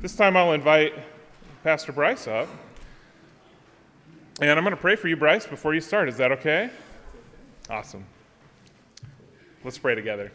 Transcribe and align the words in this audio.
This 0.00 0.16
time 0.16 0.34
I'll 0.34 0.54
invite 0.54 0.94
Pastor 1.62 1.92
Bryce 1.92 2.26
up. 2.26 2.48
And 4.40 4.50
I'm 4.50 4.64
going 4.64 4.74
to 4.74 4.80
pray 4.80 4.96
for 4.96 5.08
you, 5.08 5.16
Bryce, 5.16 5.46
before 5.46 5.74
you 5.74 5.82
start. 5.82 6.08
Is 6.08 6.16
that 6.16 6.32
okay? 6.32 6.70
Awesome. 7.68 8.06
Let's 9.62 9.76
pray 9.76 9.94
together. 9.94 10.32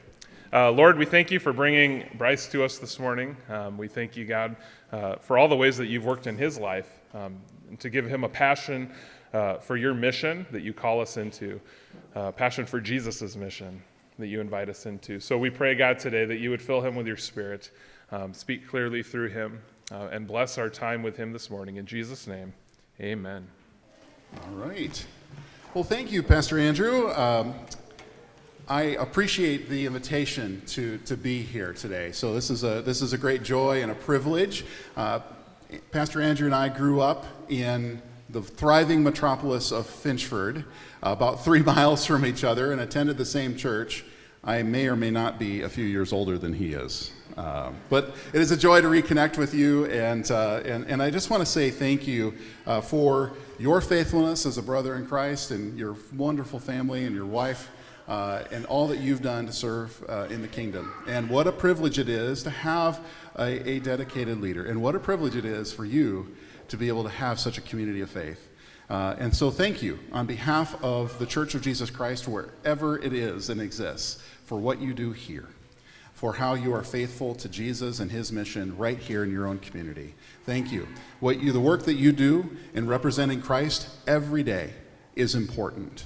Uh, 0.54 0.70
Lord, 0.70 1.00
we 1.00 1.06
thank 1.06 1.32
you 1.32 1.40
for 1.40 1.52
bringing 1.52 2.06
Bryce 2.16 2.48
to 2.50 2.64
us 2.64 2.78
this 2.78 3.00
morning. 3.00 3.36
Um, 3.50 3.76
we 3.76 3.88
thank 3.88 4.16
you, 4.16 4.26
God, 4.26 4.56
uh, 4.92 5.16
for 5.16 5.36
all 5.36 5.48
the 5.48 5.56
ways 5.56 5.78
that 5.78 5.88
you've 5.88 6.06
worked 6.06 6.28
in 6.28 6.38
his 6.38 6.60
life 6.60 7.00
um, 7.16 7.42
to 7.80 7.90
give 7.90 8.06
him 8.06 8.24
a 8.24 8.30
passion 8.30 8.92
uh, 9.34 9.56
for 9.56 9.78
your 9.78 9.96
mission 9.96 10.46
that 10.52 10.62
you 10.62 10.74
call 10.74 11.02
us 11.02 11.18
into, 11.18 11.60
uh, 12.16 12.32
passion 12.32 12.68
for 12.68 12.80
Jesus' 12.80 13.36
mission 13.36 13.82
that 14.20 14.28
you 14.28 14.42
invite 14.42 14.70
us 14.70 14.86
into. 14.86 15.20
So 15.20 15.40
we 15.40 15.50
pray, 15.50 15.74
God, 15.74 15.98
today 15.98 16.26
that 16.26 16.38
you 16.38 16.52
would 16.52 16.62
fill 16.62 16.82
him 16.82 16.96
with 16.96 17.08
your 17.08 17.18
spirit, 17.18 17.72
um, 18.16 18.34
speak 18.34 18.68
clearly 18.68 19.04
through 19.04 19.30
him, 19.30 19.62
uh, 19.92 20.08
and 20.12 20.26
bless 20.26 20.58
our 20.58 20.70
time 20.70 21.04
with 21.04 21.18
him 21.18 21.34
this 21.34 21.50
morning. 21.50 21.76
In 21.76 21.86
Jesus' 21.86 22.28
name, 22.28 22.54
amen. 23.02 23.46
All 24.42 24.56
right. 24.56 25.06
Well, 25.74 25.84
thank 25.84 26.12
you, 26.12 26.24
Pastor 26.24 26.58
Andrew. 26.58 27.12
Um, 27.12 27.54
I 28.70 28.82
appreciate 28.84 29.70
the 29.70 29.86
invitation 29.86 30.62
to, 30.68 30.98
to 31.00 31.18
be 31.18 31.42
here 31.42 31.74
today. 31.74 32.14
So 32.14 32.34
this 32.34 32.50
is 32.50 32.64
a 32.64 32.82
this 32.82 33.02
is 33.02 33.14
a 33.14 33.18
great 33.18 33.44
joy 33.44 33.84
and 33.84 33.92
a 33.92 33.96
privilege. 33.96 34.66
Uh, 34.96 35.20
Pastor 35.92 36.22
Andrew 36.22 36.46
and 36.46 36.56
I 36.56 36.70
grew 36.70 37.02
up 37.02 37.26
in 37.50 38.02
the 38.30 38.42
thriving 38.42 39.04
metropolis 39.04 39.72
of 39.72 39.86
Finchford, 39.88 40.64
about 41.04 41.44
three 41.44 41.62
miles 41.76 42.06
from 42.06 42.26
each 42.26 42.44
other, 42.46 42.72
and 42.72 42.80
attended 42.80 43.18
the 43.18 43.26
same 43.26 43.58
church. 43.58 44.06
I 44.44 44.64
may 44.64 44.88
or 44.88 44.96
may 44.96 45.12
not 45.12 45.38
be 45.38 45.64
a 45.64 45.70
few 45.70 45.86
years 45.86 46.14
older 46.14 46.38
than 46.38 46.54
he 46.54 46.74
is. 46.74 47.12
Uh, 47.38 47.72
but 47.90 48.16
it 48.34 48.42
is 48.42 48.52
a 48.52 48.58
joy 48.58 48.82
to 48.82 48.88
reconnect 48.88 49.38
with 49.38 49.54
you, 49.54 49.86
and, 49.88 50.32
uh, 50.32 50.62
and, 50.64 50.86
and 50.88 51.02
I 51.02 51.10
just 51.10 51.30
want 51.30 51.42
to 51.42 51.46
say 51.46 51.70
thank 51.70 52.08
you 52.08 52.34
uh, 52.66 52.80
for 52.80 53.34
your 53.60 53.82
faithfulness 53.82 54.46
as 54.46 54.58
a 54.58 54.62
brother 54.62 54.96
in 54.96 55.06
Christ 55.06 55.52
and 55.52 55.78
your 55.78 55.98
wonderful 56.16 56.60
family 56.60 57.04
and 57.06 57.16
your 57.16 57.26
wife. 57.26 57.70
Uh, 58.08 58.44
and 58.52 58.68
all 58.68 58.88
that 58.88 59.00
you've 59.00 59.24
done 59.24 59.48
to 59.48 59.52
serve 59.52 60.06
uh, 60.08 60.28
in 60.30 60.40
the 60.40 60.48
kingdom. 60.48 60.94
And 61.08 61.28
what 61.28 61.48
a 61.48 61.52
privilege 61.52 61.98
it 61.98 62.08
is 62.08 62.44
to 62.44 62.52
have 62.52 63.00
a, 63.36 63.68
a, 63.68 63.80
dedicated 63.80 64.40
leader. 64.42 64.66
And 64.66 64.80
what 64.80 64.94
a 64.94 65.00
privilege 65.00 65.36
it 65.36 65.44
is 65.44 65.74
for 65.74 65.86
you 65.86 66.36
to 66.68 66.78
be 66.78 66.88
able 66.88 67.02
to 67.02 67.10
have 67.10 67.40
such 67.40 67.58
a 67.58 67.62
community 67.62 68.02
of 68.02 68.12
faith. 68.12 68.48
Uh, 68.90 69.16
and 69.18 69.36
so, 69.36 69.50
thank 69.50 69.82
you 69.82 69.98
on 70.12 70.28
behalf 70.28 70.82
of 70.84 71.18
the 71.18 71.26
Church 71.26 71.56
of 71.56 71.64
Jesus 71.64 71.90
Christ, 71.90 72.28
wherever 72.28 73.00
it 73.00 73.14
is 73.14 73.50
and 73.50 73.60
exists, 73.60 74.22
for 74.46 74.60
what 74.60 74.80
you 74.80 74.94
do 74.94 75.12
here, 75.12 75.48
for 76.16 76.34
how 76.34 76.54
you 76.54 76.74
are 76.74 76.84
faithful 76.84 77.36
to 77.36 77.50
Jesus 77.50 78.00
and 78.00 78.10
his 78.10 78.32
mission 78.32 78.76
right 78.78 78.98
here 78.98 79.24
in 79.24 79.32
your 79.32 79.46
own 79.46 79.60
community. 79.60 80.16
Thank 80.46 80.72
you. 80.72 80.88
What 81.20 81.42
you, 81.42 81.52
the 81.52 81.60
work 81.60 81.84
that 81.84 81.96
you 81.96 82.14
do 82.14 82.50
in 82.74 82.88
representing 82.88 83.42
Christ 83.42 83.90
every 84.08 84.42
day 84.42 84.72
is 85.16 85.36
important. 85.36 86.06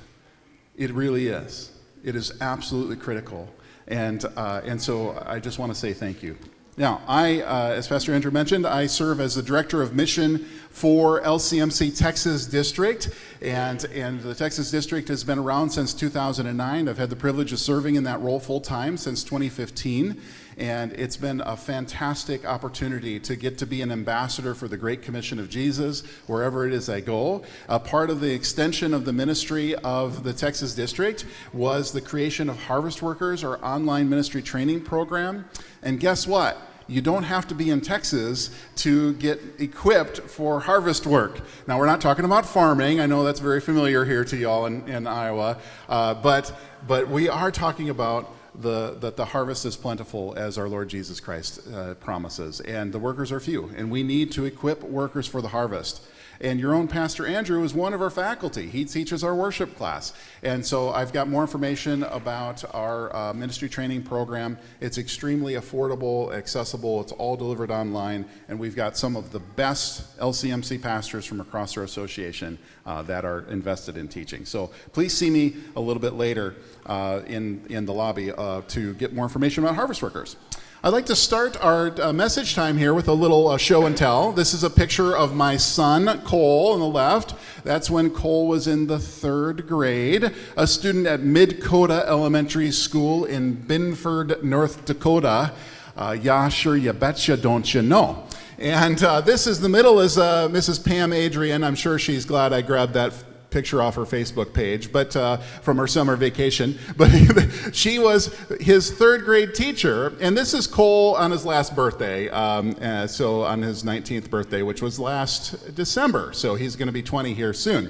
It 0.76 0.92
really 0.92 1.28
is. 1.28 1.72
It 2.04 2.16
is 2.16 2.34
absolutely 2.42 2.96
critical. 2.96 3.48
And, 3.88 4.26
uh, 4.36 4.62
and 4.66 4.82
so 4.82 5.22
I 5.28 5.40
just 5.40 5.60
want 5.60 5.72
to 5.72 5.78
say 5.78 5.94
thank 5.94 6.24
you. 6.24 6.38
Now, 6.80 7.02
I, 7.10 7.42
uh, 7.42 7.74
as 7.76 7.90
Pastor 7.90 8.14
Andrew 8.14 8.32
mentioned, 8.32 8.66
I 8.66 8.86
serve 8.88 9.20
as 9.20 9.36
the 9.36 9.44
Director 9.44 9.82
of 9.82 9.94
Mission 9.94 10.46
for 10.70 11.20
LCMC 11.24 11.98
Texas 11.98 12.46
District. 12.46 13.10
And, 13.42 13.84
and 13.94 14.22
the 14.22 14.34
Texas 14.34 14.72
District 14.72 15.10
has 15.10 15.26
been 15.26 15.40
around 15.40 15.72
since 15.72 15.94
2009. 15.94 16.88
I've 16.88 16.98
had 16.98 17.10
the 17.10 17.18
privilege 17.18 17.52
of 17.52 17.60
serving 17.60 17.96
in 17.96 18.06
that 18.06 18.22
role 18.22 18.40
full 18.40 18.62
time 18.62 18.96
since 18.96 19.26
2015. 19.26 20.22
And 20.58 20.94
it's 20.94 21.18
been 21.18 21.42
a 21.42 21.58
fantastic 21.58 22.46
opportunity 22.46 23.20
to 23.20 23.36
get 23.36 23.58
to 23.58 23.66
be 23.66 23.82
an 23.82 23.92
ambassador 23.92 24.56
for 24.56 24.70
the 24.70 24.78
Great 24.78 25.02
Commission 25.02 25.38
of 25.38 25.50
Jesus 25.50 26.04
wherever 26.28 26.66
it 26.66 26.72
is 26.72 26.88
I 26.88 27.02
go. 27.02 27.44
A 27.68 27.80
part 27.82 28.10
of 28.10 28.22
the 28.22 28.34
extension 28.34 28.94
of 28.94 29.04
the 29.04 29.12
ministry 29.12 29.76
of 29.76 30.24
the 30.24 30.32
Texas 30.32 30.76
District 30.76 31.26
was 31.52 31.92
the 31.92 32.00
creation 32.00 32.50
of 32.50 32.58
Harvest 32.58 33.02
Workers, 33.02 33.44
our 33.44 33.62
online 33.62 34.08
ministry 34.08 34.42
training 34.42 34.80
program. 34.80 35.44
And 35.84 36.00
guess 36.00 36.26
what? 36.26 36.69
You 36.90 37.02
don't 37.02 37.24
have 37.24 37.48
to 37.48 37.56
be 37.56 37.70
in 37.70 37.82
Texas 37.82 38.50
to 38.78 39.14
get 39.14 39.40
equipped 39.60 40.20
for 40.22 40.60
harvest 40.60 41.06
work. 41.06 41.42
Now, 41.68 41.78
we're 41.78 41.86
not 41.86 42.02
talking 42.02 42.26
about 42.26 42.46
farming. 42.46 43.00
I 43.00 43.06
know 43.06 43.24
that's 43.24 43.40
very 43.40 43.62
familiar 43.62 44.04
here 44.06 44.26
to 44.26 44.36
y'all 44.36 44.66
in, 44.66 44.88
in 44.90 45.06
Iowa. 45.06 45.60
Uh, 45.88 46.16
but, 46.16 46.52
but 46.88 47.08
we 47.08 47.30
are 47.30 47.52
talking 47.52 47.90
about 47.90 48.36
the, 48.56 48.98
that 49.00 49.16
the 49.16 49.26
harvest 49.26 49.66
is 49.66 49.76
plentiful 49.76 50.34
as 50.36 50.58
our 50.58 50.68
Lord 50.68 50.90
Jesus 50.90 51.20
Christ 51.20 51.62
uh, 51.72 51.94
promises, 51.96 52.60
and 52.62 52.92
the 52.92 53.00
workers 53.00 53.32
are 53.32 53.40
few, 53.40 53.72
and 53.78 53.92
we 53.92 54.04
need 54.04 54.32
to 54.34 54.46
equip 54.46 54.84
workers 54.84 55.28
for 55.28 55.42
the 55.42 55.50
harvest. 55.50 56.02
And 56.42 56.60
your 56.60 56.74
own 56.74 56.88
Pastor 56.88 57.28
Andrew 57.28 57.64
is 57.64 57.74
one 57.74 57.94
of 57.94 58.02
our 58.02 58.10
faculty. 58.10 58.68
He 58.68 58.86
teaches 58.86 59.24
our 59.24 59.36
worship 59.36 59.76
class. 59.76 60.14
And 60.42 60.66
so 60.66 60.90
I've 60.90 61.12
got 61.12 61.28
more 61.28 61.42
information 61.42 62.04
about 62.04 62.64
our 62.74 63.14
uh, 63.14 63.34
ministry 63.34 63.68
training 63.68 64.04
program. 64.04 64.58
It's 64.80 64.98
extremely 64.98 65.56
affordable, 65.56 66.34
accessible, 66.34 67.02
it's 67.02 67.12
all 67.12 67.36
delivered 67.36 67.72
online, 67.72 68.26
and 68.48 68.58
we've 68.58 68.76
got 68.76 68.96
some 68.96 69.18
of 69.18 69.32
the 69.32 69.40
best 69.40 70.18
LCMC 70.20 70.82
pastors 70.82 71.26
from 71.26 71.42
across 71.42 71.76
our 71.76 71.84
association 71.84 72.58
uh, 72.86 73.02
that 73.04 73.26
are 73.26 73.42
invested 73.50 73.98
in 73.98 74.08
teaching. 74.08 74.46
So 74.46 74.72
please 74.94 75.14
see 75.14 75.30
me 75.30 75.56
a 75.76 75.82
little 75.82 76.02
bit 76.02 76.14
later 76.14 76.56
uh, 76.86 77.22
in, 77.28 77.66
in 77.70 77.86
the 77.86 77.94
lobby 77.94 78.32
uh, 78.32 78.62
to 78.70 78.94
get 78.94 79.14
more 79.14 79.26
information 79.26 79.64
about 79.64 79.76
harvest 79.76 80.02
workers. 80.02 80.38
I'd 80.82 80.94
like 80.94 81.08
to 81.08 81.16
start 81.16 81.62
our 81.62 81.92
uh, 82.02 82.14
message 82.14 82.56
time 82.56 82.78
here 82.78 82.94
with 82.94 83.10
a 83.10 83.14
little 83.14 83.50
uh, 83.50 83.58
show 83.58 83.86
and 83.86 83.98
tell. 83.98 84.32
This 84.32 84.54
is 84.54 84.64
a 84.64 84.70
picture 84.70 85.14
of 85.14 85.36
my 85.36 85.58
son, 85.58 86.22
Cole, 86.22 86.72
on 86.72 86.80
the 86.80 86.86
left. 86.86 87.36
That's 87.66 87.90
when 87.90 88.10
Cole 88.12 88.48
was 88.48 88.66
in 88.66 88.88
the 88.88 88.98
third 88.98 89.68
grade, 89.68 90.32
a 90.56 90.66
student 90.66 91.06
at 91.06 91.20
Midkota 91.20 92.06
Elementary 92.06 92.72
School 92.72 93.26
in 93.26 93.56
Binford, 93.56 94.42
North 94.42 94.86
Dakota. 94.86 95.52
Uh, 95.98 96.16
yeah, 96.22 96.48
sure, 96.48 96.78
you 96.78 96.94
betcha, 96.94 97.36
don't 97.36 97.74
you 97.74 97.82
know? 97.82 98.26
And 98.58 99.04
uh, 99.04 99.20
this 99.20 99.48
is 99.48 99.60
the 99.60 99.68
middle 99.68 100.00
is 100.00 100.18
uh, 100.18 100.48
Mrs. 100.48 100.86
Pam 100.86 101.12
Adrian. 101.12 101.62
I'm 101.62 101.76
sure 101.76 102.00
she's 102.00 102.24
glad 102.24 102.54
I 102.54 102.62
grabbed 102.62 102.94
that 102.94 103.14
picture 103.50 103.82
off 103.82 103.96
her 103.96 104.04
Facebook 104.04 104.54
page, 104.54 104.92
but 104.92 105.16
uh, 105.16 105.38
from 105.38 105.78
her 105.78 105.88
summer 105.88 106.16
vacation. 106.16 106.78
But 106.98 107.10
she 107.74 107.98
was 107.98 108.36
his 108.60 108.92
third 108.92 109.24
grade 109.24 109.56
teacher, 109.56 110.14
and 110.20 110.38
this 110.38 110.54
is 110.54 110.68
Cole 110.68 111.16
on 111.16 111.32
his 111.32 111.46
last 111.46 111.76
birthday. 111.76 112.28
Um, 112.30 112.76
uh, 112.82 113.08
so 113.08 113.44
on 113.44 113.62
his 113.62 113.84
19th 113.84 114.30
birthday, 114.30 114.64
which 114.64 114.82
was 114.82 115.00
last 115.00 115.76
December. 115.76 116.34
So 116.34 116.56
he's 116.56 116.76
going 116.76 116.88
to 116.88 116.94
be 116.94 117.04
20 117.04 117.34
here 117.34 117.54
soon. 117.54 117.90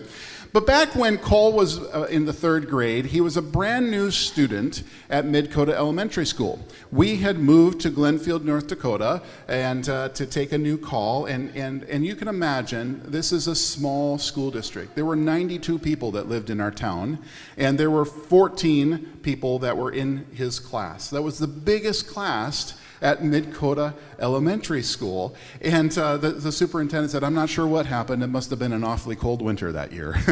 But 0.51 0.65
back 0.65 0.95
when 0.95 1.19
Cole 1.19 1.53
was 1.53 1.77
uh, 1.77 2.07
in 2.09 2.25
the 2.25 2.33
third 2.33 2.67
grade, 2.67 3.05
he 3.05 3.21
was 3.21 3.37
a 3.37 3.41
brand 3.41 3.91
new 3.91 4.09
student 4.09 4.81
at 5.11 5.25
Midkota 5.25 5.69
Elementary 5.69 6.25
School. 6.25 6.59
We 6.91 7.17
had 7.17 7.37
moved 7.37 7.81
to 7.81 7.91
Glenfield, 7.91 8.43
North 8.43 8.65
Dakota, 8.65 9.21
and 9.47 9.87
uh, 9.87 10.09
to 10.09 10.25
take 10.25 10.51
a 10.51 10.57
new 10.57 10.75
call. 10.75 11.27
And, 11.27 11.55
and, 11.55 11.83
and 11.83 12.03
you 12.03 12.15
can 12.15 12.27
imagine, 12.27 12.99
this 13.05 13.31
is 13.31 13.47
a 13.47 13.55
small 13.55 14.17
school 14.17 14.49
district. 14.49 14.95
There 14.95 15.05
were 15.05 15.15
92 15.15 15.77
people 15.77 16.11
that 16.13 16.27
lived 16.27 16.49
in 16.49 16.59
our 16.59 16.71
town, 16.71 17.19
and 17.55 17.77
there 17.77 17.91
were 17.91 18.05
14 18.05 19.19
people 19.21 19.59
that 19.59 19.77
were 19.77 19.91
in 19.91 20.25
his 20.33 20.59
class. 20.59 21.11
That 21.11 21.21
was 21.21 21.37
the 21.37 21.47
biggest 21.47 22.07
class 22.07 22.73
at 23.01 23.19
Midkota 23.21 23.93
Elementary 24.19 24.83
School. 24.83 25.35
And 25.61 25.95
uh, 25.97 26.17
the, 26.17 26.31
the, 26.31 26.51
superintendent 26.51 27.11
said, 27.11 27.23
I'm 27.23 27.33
not 27.33 27.49
sure 27.49 27.65
what 27.65 27.85
happened. 27.85 28.23
It 28.23 28.27
must 28.27 28.49
have 28.49 28.59
been 28.59 28.73
an 28.73 28.83
awfully 28.83 29.15
cold 29.15 29.41
winter 29.41 29.71
that 29.71 29.91
year, 29.91 30.13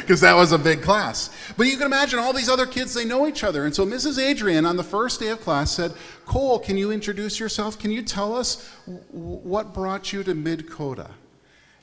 because 0.00 0.20
that 0.20 0.34
was 0.34 0.52
a 0.52 0.58
big 0.58 0.82
class. 0.82 1.30
But 1.56 1.66
you 1.66 1.76
can 1.76 1.86
imagine 1.86 2.18
all 2.18 2.32
these 2.32 2.48
other 2.48 2.66
kids, 2.66 2.94
they 2.94 3.04
know 3.04 3.26
each 3.26 3.44
other. 3.44 3.64
And 3.64 3.74
so 3.74 3.86
Mrs. 3.86 4.18
Adrian, 4.18 4.66
on 4.66 4.76
the 4.76 4.84
first 4.84 5.20
day 5.20 5.28
of 5.28 5.40
class, 5.40 5.70
said, 5.70 5.92
Cole, 6.26 6.58
can 6.58 6.76
you 6.76 6.90
introduce 6.90 7.38
yourself? 7.38 7.78
Can 7.78 7.90
you 7.90 8.02
tell 8.02 8.34
us 8.34 8.68
what 9.10 9.72
brought 9.72 10.12
you 10.12 10.22
to 10.24 10.34
Midkota? 10.34 11.10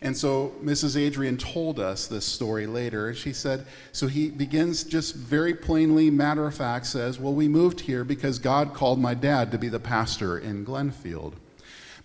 And 0.05 0.15
so 0.15 0.53
Mrs. 0.63 1.01
Adrian 1.01 1.35
told 1.35 1.79
us 1.79 2.05
this 2.05 2.25
story 2.25 2.67
later. 2.67 3.07
and 3.07 3.17
She 3.17 3.33
said, 3.33 3.65
so 3.91 4.05
he 4.05 4.29
begins 4.29 4.83
just 4.83 5.15
very 5.15 5.55
plainly, 5.55 6.11
matter 6.11 6.45
of 6.45 6.53
fact, 6.53 6.85
says, 6.85 7.19
Well, 7.19 7.33
we 7.33 7.47
moved 7.47 7.79
here 7.79 8.03
because 8.03 8.37
God 8.37 8.75
called 8.75 8.99
my 8.99 9.15
dad 9.15 9.51
to 9.51 9.57
be 9.57 9.67
the 9.67 9.79
pastor 9.79 10.37
in 10.37 10.63
Glenfield. 10.63 11.33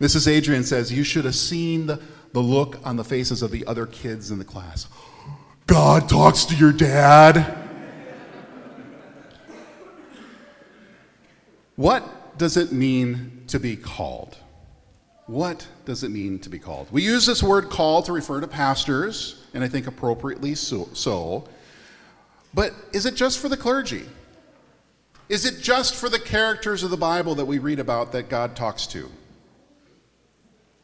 Mrs. 0.00 0.28
Adrian 0.28 0.64
says, 0.64 0.90
You 0.90 1.04
should 1.04 1.26
have 1.26 1.34
seen 1.34 1.88
the, 1.88 2.00
the 2.32 2.40
look 2.40 2.78
on 2.84 2.96
the 2.96 3.04
faces 3.04 3.42
of 3.42 3.50
the 3.50 3.66
other 3.66 3.84
kids 3.84 4.30
in 4.30 4.38
the 4.38 4.46
class. 4.46 4.88
God 5.66 6.08
talks 6.08 6.46
to 6.46 6.56
your 6.56 6.72
dad. 6.72 7.68
what 11.76 12.38
does 12.38 12.56
it 12.56 12.72
mean 12.72 13.42
to 13.48 13.60
be 13.60 13.76
called? 13.76 14.38
What 15.30 15.64
does 15.84 16.02
it 16.02 16.08
mean 16.08 16.40
to 16.40 16.48
be 16.48 16.58
called? 16.58 16.88
We 16.90 17.04
use 17.04 17.24
this 17.24 17.40
word 17.40 17.70
call 17.70 18.02
to 18.02 18.12
refer 18.12 18.40
to 18.40 18.48
pastors, 18.48 19.46
and 19.54 19.62
I 19.62 19.68
think 19.68 19.86
appropriately 19.86 20.56
so, 20.56 20.88
so. 20.92 21.44
But 22.52 22.74
is 22.92 23.06
it 23.06 23.14
just 23.14 23.38
for 23.38 23.48
the 23.48 23.56
clergy? 23.56 24.08
Is 25.28 25.44
it 25.44 25.62
just 25.62 25.94
for 25.94 26.08
the 26.08 26.18
characters 26.18 26.82
of 26.82 26.90
the 26.90 26.96
Bible 26.96 27.36
that 27.36 27.44
we 27.44 27.60
read 27.60 27.78
about 27.78 28.10
that 28.10 28.28
God 28.28 28.56
talks 28.56 28.88
to? 28.88 29.08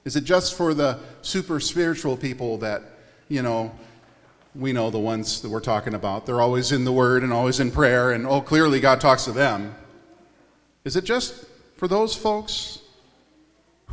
Is 0.04 0.14
it 0.14 0.22
just 0.22 0.56
for 0.56 0.74
the 0.74 1.00
super 1.22 1.58
spiritual 1.58 2.16
people 2.16 2.58
that, 2.58 2.82
you 3.26 3.42
know, 3.42 3.74
we 4.54 4.72
know 4.72 4.90
the 4.90 4.98
ones 5.00 5.42
that 5.42 5.48
we're 5.48 5.58
talking 5.58 5.92
about? 5.94 6.24
They're 6.24 6.40
always 6.40 6.70
in 6.70 6.84
the 6.84 6.92
Word 6.92 7.24
and 7.24 7.32
always 7.32 7.58
in 7.58 7.72
prayer, 7.72 8.12
and 8.12 8.24
oh, 8.24 8.42
clearly 8.42 8.78
God 8.78 9.00
talks 9.00 9.24
to 9.24 9.32
them. 9.32 9.74
Is 10.84 10.94
it 10.94 11.02
just 11.02 11.46
for 11.78 11.88
those 11.88 12.14
folks? 12.14 12.78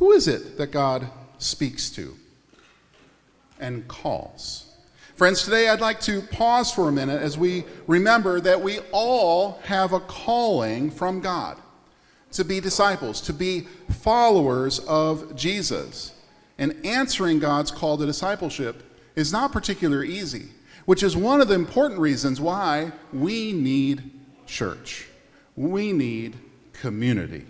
Who 0.03 0.11
is 0.11 0.27
it 0.27 0.57
that 0.57 0.73
God 0.73 1.07
speaks 1.37 1.89
to 1.91 2.17
and 3.57 3.87
calls? 3.87 4.65
Friends, 5.15 5.45
today 5.45 5.69
I'd 5.69 5.79
like 5.79 6.01
to 6.01 6.21
pause 6.21 6.73
for 6.73 6.89
a 6.89 6.91
minute 6.91 7.21
as 7.21 7.37
we 7.37 7.63
remember 7.87 8.41
that 8.41 8.61
we 8.61 8.79
all 8.91 9.61
have 9.63 9.93
a 9.93 10.01
calling 10.01 10.91
from 10.91 11.21
God 11.21 11.57
to 12.33 12.43
be 12.43 12.59
disciples, 12.59 13.21
to 13.21 13.31
be 13.31 13.61
followers 14.01 14.79
of 14.79 15.37
Jesus. 15.37 16.13
And 16.57 16.85
answering 16.85 17.39
God's 17.39 17.71
call 17.71 17.97
to 17.97 18.05
discipleship 18.05 18.83
is 19.15 19.31
not 19.31 19.53
particularly 19.53 20.09
easy, 20.09 20.49
which 20.83 21.01
is 21.01 21.15
one 21.15 21.39
of 21.39 21.47
the 21.47 21.55
important 21.55 22.01
reasons 22.01 22.41
why 22.41 22.91
we 23.13 23.53
need 23.53 24.11
church. 24.47 25.07
We 25.55 25.93
need 25.93 26.35
community. 26.73 27.45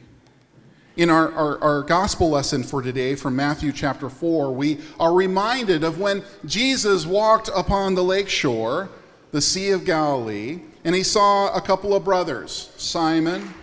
In 0.95 1.09
our, 1.09 1.31
our, 1.31 1.63
our, 1.63 1.81
gospel 1.81 2.29
lesson 2.29 2.61
for 2.61 2.83
today 2.83 3.15
from 3.15 3.35
Matthew 3.35 3.71
chapter 3.71 4.09
4, 4.09 4.51
we 4.51 4.79
are 4.99 5.11
reminded 5.11 5.83
of 5.83 5.99
when 5.99 6.23
Jesus 6.45 7.03
walked 7.03 7.49
upon 7.55 7.95
the 7.95 8.03
lake 8.03 8.29
shore, 8.29 8.89
the 9.31 9.41
Sea 9.41 9.71
of 9.71 9.85
Galilee, 9.85 10.61
and 10.83 10.93
he 10.93 11.01
saw 11.01 11.51
a 11.55 11.61
couple 11.61 11.95
of 11.95 12.03
brothers, 12.03 12.71
Simon 12.77 13.55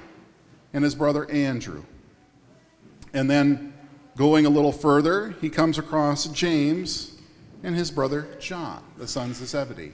and 0.73 0.83
his 0.83 0.97
brother 0.97 1.31
Andrew. 1.31 1.85
And 3.13 3.31
then 3.31 3.75
going 4.17 4.45
a 4.45 4.51
little 4.51 4.73
further, 4.73 5.37
he 5.41 5.51
comes 5.51 5.79
across 5.79 6.27
James 6.27 7.17
and 7.63 7.77
his 7.77 7.93
brother 7.93 8.27
John, 8.41 8.83
the 8.99 9.07
sons 9.07 9.41
of 9.41 9.47
Zebedee. 9.47 9.93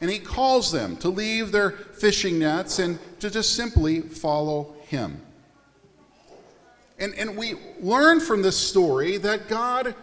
And 0.00 0.08
he 0.08 0.20
calls 0.20 0.70
them 0.70 0.96
to 0.98 1.08
leave 1.08 1.50
their 1.50 1.72
fishing 1.72 2.38
nets 2.38 2.78
and 2.78 3.00
to 3.18 3.28
just 3.28 3.56
simply 3.56 4.02
follow 4.02 4.76
him. 4.82 5.20
And, 7.00 7.14
and 7.14 7.36
we 7.36 7.54
learn 7.80 8.20
from 8.20 8.42
this 8.42 8.56
story 8.56 9.16
that 9.16 9.48
God 9.48 9.94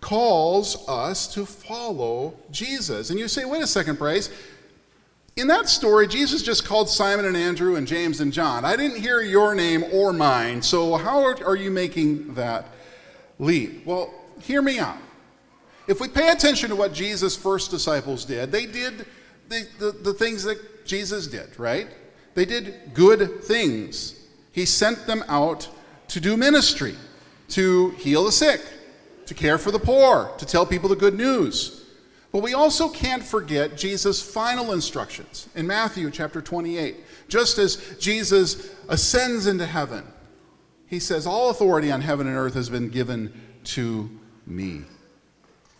calls 0.00 0.88
us 0.88 1.32
to 1.34 1.46
follow 1.46 2.34
Jesus. 2.50 3.10
And 3.10 3.18
you 3.18 3.28
say, 3.28 3.44
wait 3.44 3.62
a 3.62 3.66
second, 3.66 3.98
Bryce. 3.98 4.30
In 5.36 5.46
that 5.46 5.68
story, 5.68 6.08
Jesus 6.08 6.42
just 6.42 6.64
called 6.66 6.88
Simon 6.88 7.24
and 7.24 7.36
Andrew 7.36 7.76
and 7.76 7.86
James 7.86 8.20
and 8.20 8.32
John. 8.32 8.64
I 8.64 8.76
didn't 8.76 9.00
hear 9.00 9.20
your 9.20 9.54
name 9.54 9.84
or 9.92 10.12
mine, 10.12 10.60
so 10.60 10.96
how 10.96 11.24
are 11.24 11.56
you 11.56 11.70
making 11.70 12.34
that 12.34 12.66
leap? 13.38 13.86
Well, 13.86 14.12
hear 14.40 14.60
me 14.60 14.78
out. 14.78 14.98
If 15.86 16.00
we 16.00 16.08
pay 16.08 16.30
attention 16.30 16.68
to 16.70 16.76
what 16.76 16.92
Jesus' 16.92 17.36
first 17.36 17.70
disciples 17.70 18.24
did, 18.24 18.52
they 18.52 18.66
did 18.66 19.06
the, 19.48 19.66
the, 19.78 19.92
the 19.92 20.14
things 20.14 20.42
that 20.44 20.86
Jesus 20.86 21.26
did, 21.26 21.58
right? 21.58 21.88
They 22.34 22.44
did 22.44 22.92
good 22.92 23.42
things. 23.42 24.26
He 24.52 24.66
sent 24.66 25.06
them 25.06 25.24
out 25.28 25.68
to 26.12 26.20
do 26.20 26.36
ministry, 26.36 26.94
to 27.48 27.90
heal 27.92 28.24
the 28.24 28.32
sick, 28.32 28.60
to 29.24 29.32
care 29.32 29.56
for 29.56 29.70
the 29.70 29.78
poor, 29.78 30.30
to 30.36 30.44
tell 30.44 30.66
people 30.66 30.86
the 30.90 30.96
good 30.96 31.14
news. 31.14 31.86
But 32.32 32.42
we 32.42 32.52
also 32.52 32.90
can't 32.90 33.22
forget 33.22 33.78
Jesus' 33.78 34.20
final 34.20 34.72
instructions 34.72 35.48
in 35.54 35.66
Matthew 35.66 36.10
chapter 36.10 36.42
28. 36.42 36.96
Just 37.28 37.56
as 37.56 37.96
Jesus 37.98 38.74
ascends 38.90 39.46
into 39.46 39.64
heaven, 39.64 40.04
he 40.86 40.98
says, 40.98 41.26
All 41.26 41.48
authority 41.48 41.90
on 41.90 42.02
heaven 42.02 42.26
and 42.26 42.36
earth 42.36 42.54
has 42.54 42.68
been 42.68 42.90
given 42.90 43.32
to 43.64 44.10
me. 44.46 44.82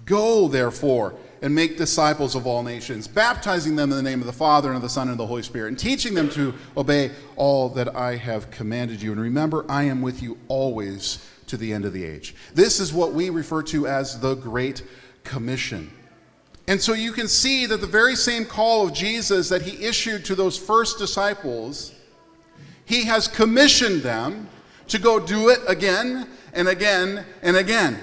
Go, 0.06 0.49
therefore, 0.49 1.14
and 1.43 1.53
make 1.53 1.77
disciples 1.77 2.37
of 2.37 2.47
all 2.47 2.62
nations, 2.62 3.09
baptizing 3.09 3.75
them 3.75 3.91
in 3.91 3.97
the 3.97 4.03
name 4.03 4.21
of 4.21 4.27
the 4.27 4.33
Father 4.33 4.69
and 4.69 4.77
of 4.77 4.83
the 4.83 4.89
Son 4.89 5.09
and 5.09 5.12
of 5.12 5.19
the 5.19 5.27
Holy 5.27 5.43
Spirit, 5.43 5.69
and 5.69 5.79
teaching 5.79 6.15
them 6.15 6.31
to 6.31 6.55
obey 6.77 7.11
all 7.37 7.69
that 7.71 7.94
I 7.97 8.17
have 8.17 8.50
commanded 8.53 9.03
you. 9.03 9.11
And 9.11 9.21
remember, 9.21 9.67
I 9.69 9.83
am 9.83 10.03
with 10.03 10.23
you 10.23 10.39
always 10.47 11.29
to 11.49 11.56
the 11.56 11.73
end 11.73 11.85
of 11.85 11.93
the 11.93 12.05
age. 12.05 12.35
This 12.55 12.79
is 12.79 12.93
what 12.93 13.12
we 13.12 13.29
refer 13.29 13.62
to 13.65 13.89
as 13.89 14.21
the 14.21 14.37
Great 14.37 14.85
Commission. 15.25 15.91
And 16.69 16.81
so 16.81 16.93
you 16.93 17.11
can 17.11 17.27
see 17.27 17.67
that 17.67 17.81
the 17.81 17.89
very 17.89 18.15
same 18.15 18.44
call 18.44 18.87
of 18.87 18.94
Jesus 18.94 19.49
that 19.49 19.62
he 19.62 19.85
issued 19.85 20.25
to 20.27 20.37
those 20.37 20.56
first 20.56 20.97
disciples, 20.97 21.93
he 22.85 23.03
has 23.05 23.27
commissioned 23.27 24.03
them 24.03 24.49
to 24.87 24.99
go 25.00 25.19
do 25.19 25.49
it 25.49 25.59
again 25.67 26.29
and 26.53 26.69
again 26.69 27.27
and 27.43 27.56
again. 27.56 27.99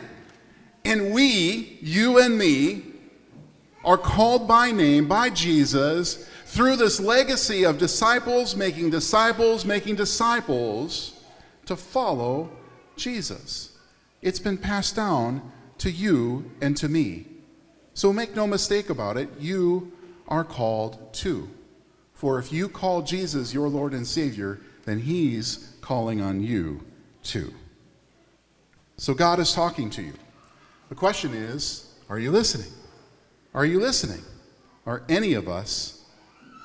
And 0.84 1.12
we, 1.12 1.78
you 1.82 2.20
and 2.20 2.38
me, 2.38 2.89
are 3.84 3.98
called 3.98 4.48
by 4.48 4.72
name 4.72 5.08
by 5.08 5.30
Jesus 5.30 6.28
through 6.46 6.76
this 6.76 7.00
legacy 7.00 7.64
of 7.64 7.78
disciples 7.78 8.56
making 8.56 8.90
disciples 8.90 9.66
making 9.66 9.96
disciples 9.96 11.22
to 11.66 11.76
follow 11.76 12.50
Jesus. 12.96 13.78
It's 14.22 14.40
been 14.40 14.58
passed 14.58 14.96
down 14.96 15.52
to 15.78 15.90
you 15.90 16.52
and 16.62 16.76
to 16.78 16.90
me. 16.90 17.28
So 17.94 18.12
make 18.12 18.36
no 18.36 18.48
mistake 18.48 18.90
about 18.90 19.18
it, 19.18 19.30
you 19.40 19.92
are 20.28 20.44
called 20.44 21.14
too. 21.14 21.50
For 22.14 22.38
if 22.40 22.52
you 22.52 22.68
call 22.68 23.02
Jesus 23.02 23.54
your 23.54 23.70
Lord 23.70 23.94
and 23.94 24.06
Savior, 24.06 24.60
then 24.86 25.00
He's 25.00 25.74
calling 25.82 26.22
on 26.22 26.42
you 26.42 26.84
too. 27.24 27.54
So 28.98 29.14
God 29.14 29.40
is 29.40 29.54
talking 29.54 29.90
to 29.92 30.02
you. 30.02 30.14
The 30.90 30.96
question 30.96 31.34
is 31.34 31.94
are 32.10 32.20
you 32.20 32.32
listening? 32.32 32.72
Are 33.54 33.66
you 33.66 33.80
listening? 33.80 34.22
Are 34.86 35.04
any 35.10 35.34
of 35.34 35.48
us 35.48 36.04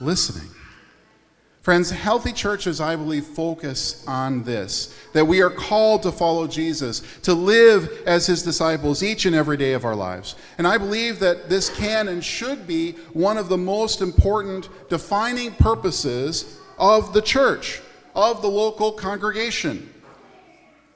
listening? 0.01 0.49
Friends, 1.65 1.91
healthy 1.91 2.33
churches, 2.33 2.79
I 2.79 2.95
believe, 2.95 3.25
focus 3.25 4.05
on 4.07 4.43
this 4.43 4.95
that 5.15 5.25
we 5.25 5.41
are 5.41 5.49
called 5.49 6.03
to 6.03 6.13
follow 6.13 6.47
Jesus, 6.47 7.01
to 7.23 7.33
live 7.33 8.03
as 8.05 8.27
his 8.27 8.43
disciples 8.43 9.03
each 9.03 9.25
and 9.25 9.35
every 9.35 9.57
day 9.57 9.73
of 9.73 9.87
our 9.87 9.97
lives. 9.97 10.35
And 10.59 10.67
I 10.67 10.77
believe 10.77 11.21
that 11.21 11.49
this 11.49 11.71
can 11.71 12.09
and 12.09 12.23
should 12.23 12.67
be 12.67 12.93
one 13.15 13.39
of 13.39 13.49
the 13.49 13.57
most 13.57 14.03
important 14.03 14.69
defining 14.91 15.53
purposes 15.53 16.59
of 16.79 17.15
the 17.15 17.23
church, 17.23 17.81
of 18.15 18.43
the 18.43 18.49
local 18.49 18.93
congregation. 18.93 19.89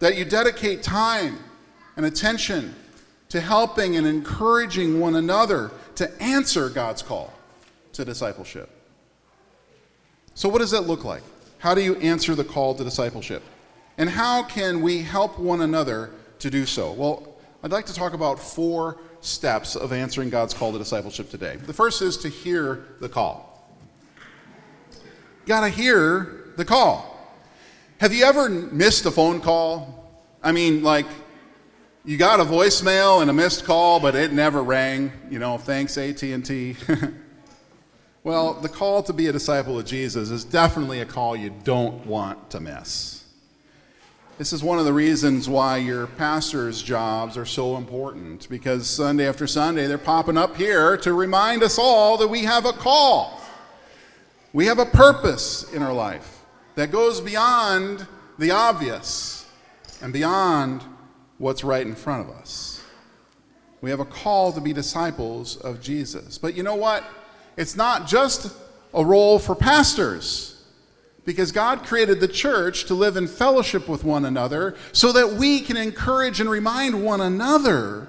That 0.01 0.19
you 0.19 0.27
dedicate 0.27 0.83
time 0.83 1.39
and 1.97 2.05
attention 2.05 2.75
to 3.29 3.41
helping 3.41 3.97
and 3.97 4.07
encouraging 4.07 5.01
one 5.01 5.17
another 5.17 5.71
to 5.97 6.23
answer 6.23 6.69
God's 6.69 7.03
call 7.03 7.33
to 7.93 8.05
discipleship. 8.05 8.71
So, 10.35 10.49
what 10.49 10.59
does 10.59 10.71
that 10.71 10.83
look 10.83 11.05
like? 11.05 11.23
How 11.59 11.75
do 11.75 11.83
you 11.83 11.97
answer 11.97 12.35
the 12.35 12.45
call 12.45 12.75
to 12.77 12.85
discipleship? 12.85 13.43
And 13.99 14.09
how 14.09 14.45
can 14.45 14.81
we 14.81 15.03
help 15.03 15.39
one 15.39 15.61
another 15.61 16.11
to 16.39 16.51
do 16.51 16.65
so? 16.65 16.93
Well, 16.93 17.35
I'd 17.63 17.73
like 17.73 17.87
to 17.87 17.95
talk 17.95 18.13
about 18.13 18.39
four 18.39 18.99
steps 19.21 19.75
of 19.75 19.93
answering 19.93 20.31
God's 20.31 20.55
call 20.55 20.71
to 20.71 20.79
discipleship 20.79 21.29
today. 21.29 21.57
The 21.57 21.73
first 21.73 22.01
is 22.03 22.17
to 22.19 22.29
hear 22.29 22.87
the 23.01 23.09
call. 23.09 23.69
You 24.93 25.47
gotta 25.47 25.69
hear 25.69 26.53
the 26.57 26.65
call. 26.65 27.17
Have 27.99 28.13
you 28.13 28.25
ever 28.25 28.49
missed 28.49 29.05
a 29.07 29.11
phone 29.11 29.41
call? 29.41 30.09
I 30.41 30.53
mean, 30.53 30.85
like, 30.85 31.07
you 32.09 32.17
got 32.17 32.41
a 32.41 32.45
voicemail 32.45 33.21
and 33.21 33.29
a 33.29 33.35
missed 33.35 33.67
call, 33.67 34.01
but 34.01 34.15
it 34.15 34.33
never 34.33 34.63
rang. 34.63 35.13
You 35.29 35.39
know, 35.39 35.59
thanks 35.59 35.99
AT&T. 35.99 36.75
well, 38.25 38.55
the 38.55 38.69
call 38.71 39.03
to 39.03 39.13
be 39.13 39.27
a 39.27 39.33
disciple 39.33 39.79
of 39.79 39.85
Jesus 39.85 40.31
is 40.31 40.43
definitely 40.43 41.01
a 41.01 41.05
call 41.05 41.37
you 41.37 41.53
don't 41.65 42.07
want 42.07 42.49
to 42.53 42.61
miss. 42.61 43.27
This 44.39 44.55
is 44.55 44.63
one 44.63 44.79
of 44.79 44.87
the 44.87 44.93
reasons 44.95 45.51
why 45.51 45.77
your 45.77 46.07
pastor's 46.07 46.83
jobs 46.83 47.37
are 47.37 47.45
so 47.45 47.77
important 47.77 48.49
because 48.49 48.89
Sunday 48.89 49.29
after 49.29 49.47
Sunday 49.47 49.87
they're 49.87 49.99
popping 49.99 50.39
up 50.39 50.57
here 50.57 50.97
to 50.97 51.13
remind 51.13 51.63
us 51.63 51.79
all 51.79 52.17
that 52.17 52.29
we 52.29 52.45
have 52.45 52.65
a 52.65 52.73
call. 52.73 53.39
We 54.55 54.65
have 54.65 54.79
a 54.79 54.87
purpose 54.87 55.71
in 55.75 55.83
our 55.83 55.93
life 55.93 56.43
that 56.75 56.91
goes 56.91 57.21
beyond 57.21 58.07
the 58.39 58.53
obvious 58.53 59.47
and 60.01 60.11
beyond 60.11 60.83
what's 61.39 61.65
right 61.65 61.87
in 61.87 61.95
front 61.95 62.29
of 62.29 62.35
us. 62.37 62.83
We 63.81 63.91
have 63.91 64.01
a 64.01 64.05
call 64.05 64.53
to 64.53 64.61
be 64.61 64.73
disciples 64.73 65.57
of 65.57 65.81
Jesus. 65.81 66.37
But 66.37 66.55
you 66.55 66.63
know 66.63 66.75
what? 66.75 67.05
It's 67.57 67.77
not 67.77 68.07
just 68.07 68.53
a 68.93 69.05
role 69.05 69.39
for 69.39 69.55
pastors. 69.55 70.55
Because 71.25 71.53
God 71.53 71.85
created 71.85 72.21
the 72.21 72.29
church 72.29 72.87
to 72.87 72.95
live 72.95 73.17
in 73.17 73.29
fellowship 73.29 73.87
with 73.87 74.03
one 74.03 74.25
another 74.25 74.77
so 74.93 75.13
that 75.13 75.35
we 75.35 75.61
can 75.61 75.77
encourage 75.77 76.41
and 76.41 76.49
remind 76.49 77.05
one 77.05 77.21
another. 77.21 78.09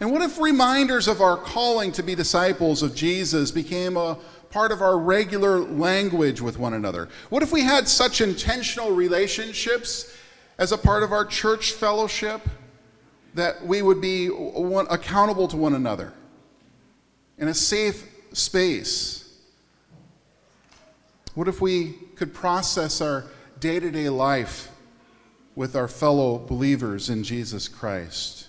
And 0.00 0.10
what 0.10 0.22
if 0.22 0.40
reminders 0.40 1.06
of 1.06 1.20
our 1.20 1.36
calling 1.36 1.92
to 1.92 2.02
be 2.02 2.14
disciples 2.14 2.82
of 2.82 2.94
Jesus 2.94 3.50
became 3.50 3.96
a 3.96 4.18
part 4.50 4.72
of 4.72 4.82
our 4.82 4.98
regular 4.98 5.60
language 5.60 6.40
with 6.40 6.58
one 6.58 6.74
another? 6.74 7.08
What 7.28 7.42
if 7.42 7.52
we 7.52 7.60
had 7.60 7.86
such 7.86 8.20
intentional 8.20 8.90
relationships 8.90 10.12
as 10.60 10.72
a 10.72 10.78
part 10.78 11.02
of 11.02 11.10
our 11.10 11.24
church 11.24 11.72
fellowship 11.72 12.42
that 13.32 13.66
we 13.66 13.80
would 13.80 14.00
be 14.00 14.28
one, 14.28 14.86
accountable 14.90 15.48
to 15.48 15.56
one 15.56 15.74
another 15.74 16.12
in 17.38 17.48
a 17.48 17.54
safe 17.54 18.06
space? 18.32 19.38
What 21.34 21.48
if 21.48 21.62
we 21.62 21.94
could 22.14 22.34
process 22.34 23.00
our 23.00 23.24
day 23.58 23.80
to 23.80 23.90
day 23.90 24.10
life 24.10 24.70
with 25.56 25.74
our 25.74 25.88
fellow 25.88 26.38
believers 26.38 27.08
in 27.08 27.24
Jesus 27.24 27.66
Christ 27.66 28.48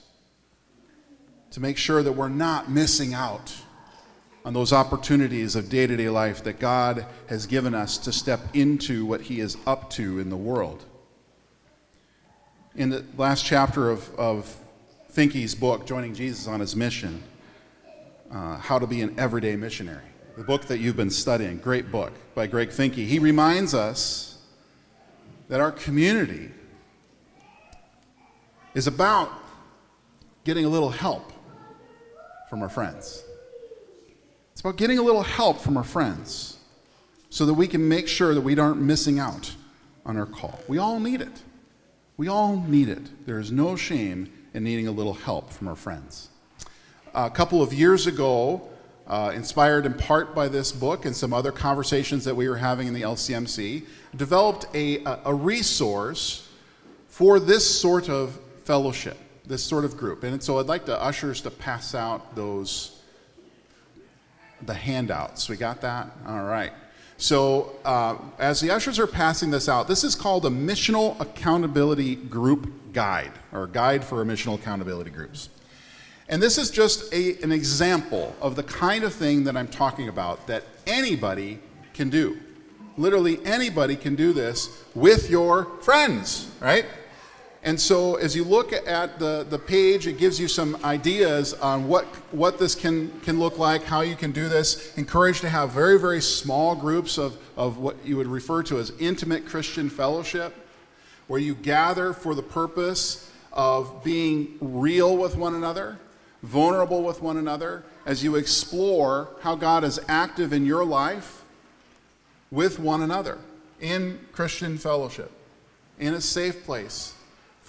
to 1.52 1.62
make 1.62 1.78
sure 1.78 2.04
that 2.04 2.12
we're 2.12 2.30
not 2.30 2.70
missing 2.70 3.14
out 3.14 3.56
on 4.44 4.54
those 4.54 4.74
opportunities 4.74 5.56
of 5.56 5.70
day 5.70 5.88
to 5.88 5.96
day 5.96 6.10
life 6.10 6.44
that 6.44 6.60
God 6.60 7.06
has 7.28 7.46
given 7.46 7.74
us 7.74 7.98
to 8.00 8.12
step 8.12 8.42
into 8.54 9.06
what 9.06 9.22
He 9.22 9.40
is 9.40 9.56
up 9.66 9.90
to 9.92 10.20
in 10.20 10.30
the 10.30 10.38
world? 10.38 10.86
In 12.74 12.90
the 12.90 13.04
last 13.18 13.44
chapter 13.44 13.90
of, 13.90 14.16
of 14.16 14.56
Finke's 15.14 15.54
book, 15.54 15.86
Joining 15.86 16.14
Jesus 16.14 16.48
on 16.48 16.62
His 16.62 16.74
Mission, 16.74 17.22
uh, 18.32 18.56
How 18.60 18.80
to 18.80 18.88
Be 18.88 19.02
an 19.02 19.14
Everyday 19.20 19.58
Missionary, 19.58 20.06
the 20.38 20.44
book 20.44 20.64
that 20.68 20.80
you've 20.80 20.96
been 20.96 21.10
studying, 21.10 21.58
great 21.58 21.92
book 21.92 22.14
by 22.34 22.48
Greg 22.48 22.70
Finke, 22.70 23.06
he 23.06 23.20
reminds 23.20 23.74
us 23.74 24.38
that 25.50 25.60
our 25.60 25.74
community 25.74 26.50
is 28.74 28.88
about 28.88 29.30
getting 30.46 30.64
a 30.64 30.70
little 30.70 30.92
help 30.92 31.34
from 32.50 32.62
our 32.62 32.70
friends. 32.70 33.22
It's 34.54 34.62
about 34.62 34.78
getting 34.78 34.98
a 34.98 35.04
little 35.04 35.24
help 35.24 35.60
from 35.60 35.76
our 35.76 35.84
friends 35.84 36.58
so 37.30 37.46
that 37.46 37.54
we 37.54 37.68
can 37.68 37.86
make 37.90 38.08
sure 38.08 38.34
that 38.34 38.42
we 38.42 38.58
aren't 38.58 38.82
missing 38.82 39.20
out 39.20 39.54
on 40.06 40.16
our 40.16 40.26
call. 40.26 40.62
We 40.70 40.78
all 40.78 41.02
need 41.02 41.20
it. 41.20 41.42
We 42.18 42.28
all 42.28 42.62
need 42.68 42.90
it. 42.90 43.26
There 43.26 43.40
is 43.40 43.52
no 43.52 43.76
shame 43.76 44.32
in 44.54 44.64
needing 44.64 44.88
a 44.88 44.92
little 44.92 45.14
help 45.14 45.52
from 45.52 45.68
our 45.68 45.76
friends. 45.76 46.30
A 47.14 47.30
couple 47.30 47.62
of 47.62 47.74
years 47.74 48.08
ago, 48.08 48.70
uh, 49.08 49.32
inspired 49.36 49.86
in 49.86 49.94
part 49.94 50.34
by 50.36 50.48
this 50.48 50.72
book 50.72 51.06
and 51.06 51.16
some 51.16 51.34
other 51.34 51.52
conversations 51.52 52.24
that 52.26 52.36
we 52.36 52.48
were 52.48 52.58
having 52.58 52.88
in 52.88 52.94
the 52.94 53.02
LCMC, 53.02 53.86
developed 54.16 54.68
a, 54.74 55.04
a 55.26 55.34
resource 55.34 56.48
for 57.08 57.40
this 57.40 57.68
sort 57.80 58.10
of 58.10 58.40
fellowship, 58.64 59.18
this 59.46 59.64
sort 59.64 59.84
of 59.84 59.98
group. 59.98 60.24
And 60.24 60.42
so 60.42 60.60
I'd 60.60 60.68
like 60.68 60.86
the 60.86 61.02
ushers 61.02 61.42
to 61.42 61.52
pass 61.52 61.94
out 61.94 62.36
those, 62.36 63.02
the 64.62 64.74
handouts. 64.74 65.50
We 65.50 65.58
got 65.58 65.82
that? 65.82 66.10
All 66.26 66.44
right. 66.44 66.72
So 67.22 67.76
uh, 67.86 68.18
as 68.40 68.62
the 68.62 68.72
ushers 68.72 68.98
are 68.98 69.06
passing 69.06 69.52
this 69.52 69.70
out, 69.70 69.88
this 69.88 70.04
is 70.04 70.16
called 70.16 70.44
a 70.48 70.50
Missional 70.50 71.20
Accountability 71.20 72.16
Group 72.16 72.94
Guide, 72.94 73.32
or 73.52 73.68
Guide 73.68 74.04
for 74.04 74.26
Missional 74.26 74.56
Accountability 74.56 75.12
Groups. 75.12 75.50
And 76.30 76.42
this 76.42 76.58
is 76.58 76.72
just 76.72 77.14
a, 77.14 77.40
an 77.44 77.52
example 77.52 78.36
of 78.42 78.56
the 78.56 78.64
kind 78.64 79.04
of 79.04 79.14
thing 79.14 79.44
that 79.44 79.56
I'm 79.56 79.68
talking 79.68 80.10
about 80.10 80.48
that 80.48 80.64
anybody 80.88 81.60
can 81.94 82.10
do. 82.10 82.40
Literally, 82.98 83.40
anybody 83.46 83.96
can 83.96 84.16
do 84.16 84.34
this 84.34 84.84
with 84.96 85.30
your 85.30 85.66
friends, 85.84 86.50
right? 86.60 86.86
And 87.64 87.80
so, 87.80 88.16
as 88.16 88.36
you 88.36 88.44
look 88.44 88.74
at 88.74 89.20
the, 89.20 89.46
the 89.48 89.60
page, 89.60 90.08
it 90.08 90.18
gives 90.18 90.40
you 90.40 90.48
some 90.48 90.78
ideas 90.84 91.54
on 91.54 91.88
what, 91.88 92.06
what 92.32 92.58
this 92.58 92.74
can, 92.74 93.12
can 93.22 93.40
look 93.40 93.60
like, 93.60 93.84
how 93.84 94.02
you 94.02 94.16
can 94.16 94.32
do 94.32 94.50
this. 94.50 94.98
Encouraged 94.98 95.42
to 95.42 95.50
have 95.50 95.72
very, 95.72 96.00
very 96.00 96.22
small 96.22 96.76
groups 96.76 97.20
of, 97.20 97.38
of 97.56 97.78
what 97.78 98.04
you 98.04 98.18
would 98.18 98.28
refer 98.28 98.64
to 98.64 98.80
as 98.80 98.92
intimate 99.00 99.46
Christian 99.46 99.90
fellowship, 99.90 100.56
where 101.28 101.40
you 101.40 101.54
gather 101.54 102.14
for 102.14 102.34
the 102.34 102.42
purpose 102.42 103.32
of 103.54 104.04
being 104.04 104.58
real 104.60 105.16
with 105.16 105.36
one 105.36 105.54
another 105.54 106.00
vulnerable 106.44 107.04
with 107.04 107.22
one 107.22 107.38
another, 107.38 107.84
as 108.06 108.24
you 108.24 108.36
explore 108.36 109.30
how 109.42 109.56
God 109.56 109.84
is 109.84 110.00
active 110.08 110.54
in 110.54 110.66
your 110.66 110.84
life 110.84 111.44
with 112.50 112.80
one 112.80 113.02
another 113.02 113.38
in 113.80 114.20
Christian 114.32 114.78
fellowship, 114.78 115.32
in 116.00 116.14
a 116.14 116.22
safe 116.22 116.64
place 116.66 117.14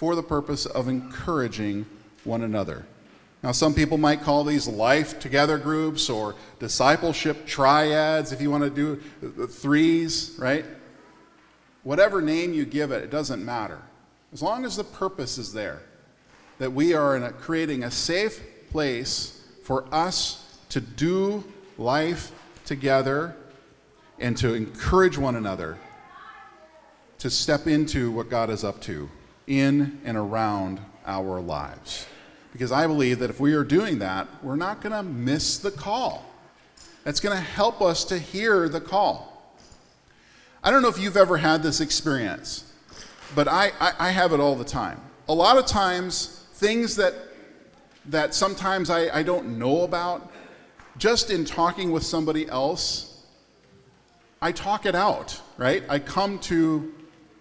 for 0.03 0.15
the 0.15 0.21
purpose 0.21 0.65
of 0.65 0.89
encouraging 0.89 1.85
one 2.25 2.41
another. 2.41 2.85
Now, 3.41 3.53
some 3.53 3.73
people 3.73 3.97
might 3.97 4.21
call 4.21 4.43
these 4.43 4.67
life 4.67 5.17
together 5.17 5.57
groups 5.57 6.09
or 6.09 6.35
discipleship 6.59 7.45
triads 7.45 8.33
if 8.33 8.41
you 8.41 8.51
want 8.51 8.65
to 8.65 8.69
do 8.69 9.47
threes, 9.47 10.35
right? 10.37 10.65
Whatever 11.83 12.21
name 12.21 12.53
you 12.53 12.65
give 12.65 12.91
it, 12.91 13.01
it 13.01 13.11
doesn't 13.11 13.45
matter. 13.45 13.79
As 14.33 14.41
long 14.41 14.65
as 14.65 14.75
the 14.75 14.83
purpose 14.83 15.37
is 15.37 15.53
there, 15.53 15.81
that 16.57 16.73
we 16.73 16.93
are 16.93 17.15
a, 17.15 17.31
creating 17.31 17.85
a 17.85 17.91
safe 17.91 18.43
place 18.71 19.41
for 19.63 19.85
us 19.89 20.59
to 20.67 20.81
do 20.81 21.45
life 21.77 22.33
together 22.65 23.37
and 24.19 24.35
to 24.35 24.53
encourage 24.53 25.17
one 25.17 25.37
another 25.37 25.77
to 27.19 27.29
step 27.29 27.67
into 27.67 28.11
what 28.11 28.29
God 28.29 28.49
is 28.49 28.65
up 28.65 28.81
to 28.81 29.09
in 29.47 29.99
and 30.05 30.17
around 30.17 30.79
our 31.05 31.41
lives. 31.41 32.07
Because 32.51 32.71
I 32.71 32.87
believe 32.87 33.19
that 33.19 33.29
if 33.29 33.39
we 33.39 33.53
are 33.53 33.63
doing 33.63 33.99
that, 33.99 34.27
we're 34.43 34.55
not 34.55 34.81
going 34.81 34.93
to 34.93 35.03
miss 35.03 35.57
the 35.57 35.71
call. 35.71 36.25
That's 37.03 37.19
going 37.19 37.35
to 37.35 37.43
help 37.43 37.81
us 37.81 38.05
to 38.05 38.17
hear 38.17 38.69
the 38.69 38.79
call. 38.79 39.53
I 40.63 40.71
don't 40.71 40.81
know 40.81 40.87
if 40.87 40.99
you've 40.99 41.17
ever 41.17 41.37
had 41.37 41.63
this 41.63 41.81
experience, 41.81 42.71
but 43.35 43.47
I, 43.47 43.71
I, 43.79 43.93
I 43.99 44.11
have 44.11 44.31
it 44.33 44.39
all 44.39 44.55
the 44.55 44.63
time. 44.63 45.01
A 45.27 45.33
lot 45.33 45.57
of 45.57 45.65
times, 45.65 46.45
things 46.53 46.95
that 46.95 47.13
that 48.07 48.33
sometimes 48.33 48.89
I, 48.89 49.17
I 49.17 49.23
don't 49.23 49.57
know 49.57 49.83
about, 49.83 50.31
just 50.97 51.31
in 51.31 51.45
talking 51.45 51.91
with 51.91 52.03
somebody 52.03 52.47
else, 52.49 53.23
I 54.41 54.51
talk 54.51 54.85
it 54.85 54.95
out, 54.95 55.39
right? 55.57 55.83
I 55.87 55.99
come 55.99 56.39
to 56.39 56.93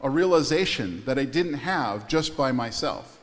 a 0.02 0.10
realization 0.10 1.02
that 1.06 1.18
I 1.18 1.24
didn't 1.24 1.54
have 1.54 2.08
just 2.08 2.36
by 2.36 2.52
myself. 2.52 3.18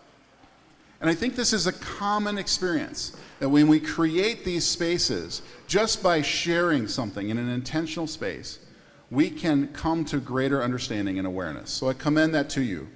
And 1.02 1.10
I 1.10 1.14
think 1.14 1.36
this 1.36 1.54
is 1.54 1.68
a 1.68 1.74
common 1.74 2.38
experience 2.38 3.16
that 3.40 3.50
when 3.50 3.68
we 3.68 3.80
create 3.80 4.44
these 4.44 4.66
spaces, 4.66 5.42
just 5.68 6.04
by 6.04 6.22
sharing 6.22 6.88
something 6.88 7.30
in 7.30 7.38
an 7.38 7.50
intentional 7.50 8.08
space, 8.08 8.60
we 9.10 9.30
can 9.30 9.68
come 9.70 10.06
to 10.06 10.20
greater 10.20 10.62
understanding 10.62 11.18
and 11.18 11.26
awareness. 11.26 11.72
So 11.72 11.90
I 11.90 11.94
commend 11.94 12.36
that 12.36 12.50
to 12.52 12.62
you. 12.62 12.88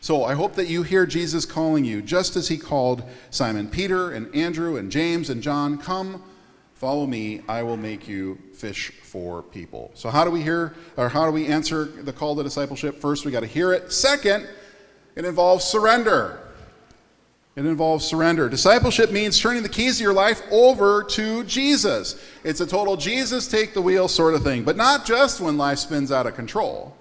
So 0.00 0.24
I 0.24 0.34
hope 0.34 0.54
that 0.54 0.68
you 0.68 0.82
hear 0.82 1.04
Jesus 1.04 1.44
calling 1.44 1.84
you, 1.84 2.00
just 2.00 2.34
as 2.34 2.48
he 2.48 2.56
called 2.56 3.02
Simon 3.30 3.68
Peter 3.68 4.10
and 4.10 4.34
Andrew 4.34 4.76
and 4.76 4.90
James 4.90 5.28
and 5.28 5.42
John, 5.42 5.76
Come, 5.76 6.22
follow 6.80 7.06
me, 7.06 7.42
I 7.48 7.62
will 7.62 7.76
make 7.76 8.08
you 8.08 8.38
fish 8.54 8.90
for 9.02 9.42
people. 9.42 9.92
So, 9.94 10.10
how 10.10 10.24
do 10.24 10.30
we 10.32 10.42
hear, 10.42 10.74
or 10.96 11.08
how 11.08 11.26
do 11.26 11.30
we 11.30 11.46
answer 11.46 11.84
the 11.84 12.12
call 12.12 12.34
to 12.34 12.42
discipleship? 12.42 13.00
First, 13.00 13.24
we 13.24 13.30
got 13.30 13.40
to 13.40 13.46
hear 13.46 13.72
it. 13.72 13.92
Second, 13.92 14.48
it 15.14 15.24
involves 15.24 15.64
surrender. 15.64 16.40
It 17.54 17.66
involves 17.66 18.04
surrender. 18.04 18.48
Discipleship 18.48 19.12
means 19.12 19.38
turning 19.38 19.62
the 19.62 19.68
keys 19.68 20.00
of 20.00 20.02
your 20.02 20.12
life 20.12 20.42
over 20.50 21.04
to 21.04 21.44
Jesus. 21.44 22.20
It's 22.42 22.60
a 22.60 22.66
total 22.66 22.96
Jesus 22.96 23.46
take 23.46 23.74
the 23.74 23.82
wheel 23.82 24.08
sort 24.08 24.34
of 24.34 24.42
thing, 24.42 24.64
but 24.64 24.76
not 24.76 25.04
just 25.04 25.40
when 25.40 25.56
life 25.56 25.78
spins 25.78 26.10
out 26.10 26.26
of 26.26 26.34
control, 26.34 26.96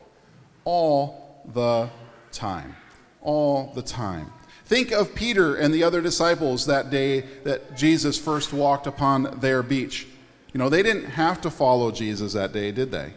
all 0.66 1.42
the 1.54 1.90
time 2.32 2.76
all 3.22 3.72
the 3.76 3.82
time. 3.82 4.32
Think 4.70 4.92
of 4.92 5.16
Peter 5.16 5.56
and 5.56 5.74
the 5.74 5.84
other 5.84 6.00
disciples 6.00 6.68
that 6.68 6.92
day 6.92 7.22
that 7.44 7.76
Jesus 7.76 8.20
first 8.20 8.54
walked 8.54 8.86
upon 8.86 9.40
their 9.40 9.64
beach. 9.64 10.08
You 10.54 10.60
know, 10.60 10.70
they 10.70 10.84
didn't 10.84 11.06
have 11.06 11.42
to 11.42 11.50
follow 11.50 11.90
Jesus 11.90 12.34
that 12.34 12.54
day, 12.54 12.72
did 12.72 12.92
they? 12.92 13.14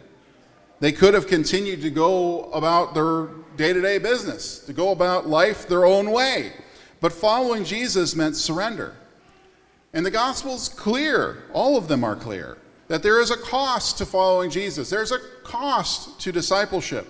They 0.79 0.91
could 0.91 1.13
have 1.13 1.27
continued 1.27 1.83
to 1.83 1.91
go 1.91 2.45
about 2.53 2.95
their 2.95 3.27
day 3.55 3.71
to 3.71 3.79
day 3.79 3.99
business, 3.99 4.61
to 4.65 4.73
go 4.73 4.89
about 4.89 5.29
life 5.29 5.67
their 5.67 5.85
own 5.85 6.09
way. 6.09 6.53
But 6.99 7.13
following 7.13 7.65
Jesus 7.65 8.15
meant 8.15 8.35
surrender. 8.35 8.95
And 9.93 10.03
the 10.03 10.09
gospel's 10.09 10.69
clear, 10.69 11.43
all 11.53 11.77
of 11.77 11.87
them 11.87 12.03
are 12.03 12.15
clear, 12.15 12.57
that 12.87 13.03
there 13.03 13.21
is 13.21 13.29
a 13.29 13.37
cost 13.37 13.99
to 13.99 14.07
following 14.07 14.49
Jesus, 14.49 14.89
there's 14.89 15.11
a 15.11 15.19
cost 15.43 16.19
to 16.21 16.31
discipleship. 16.31 17.07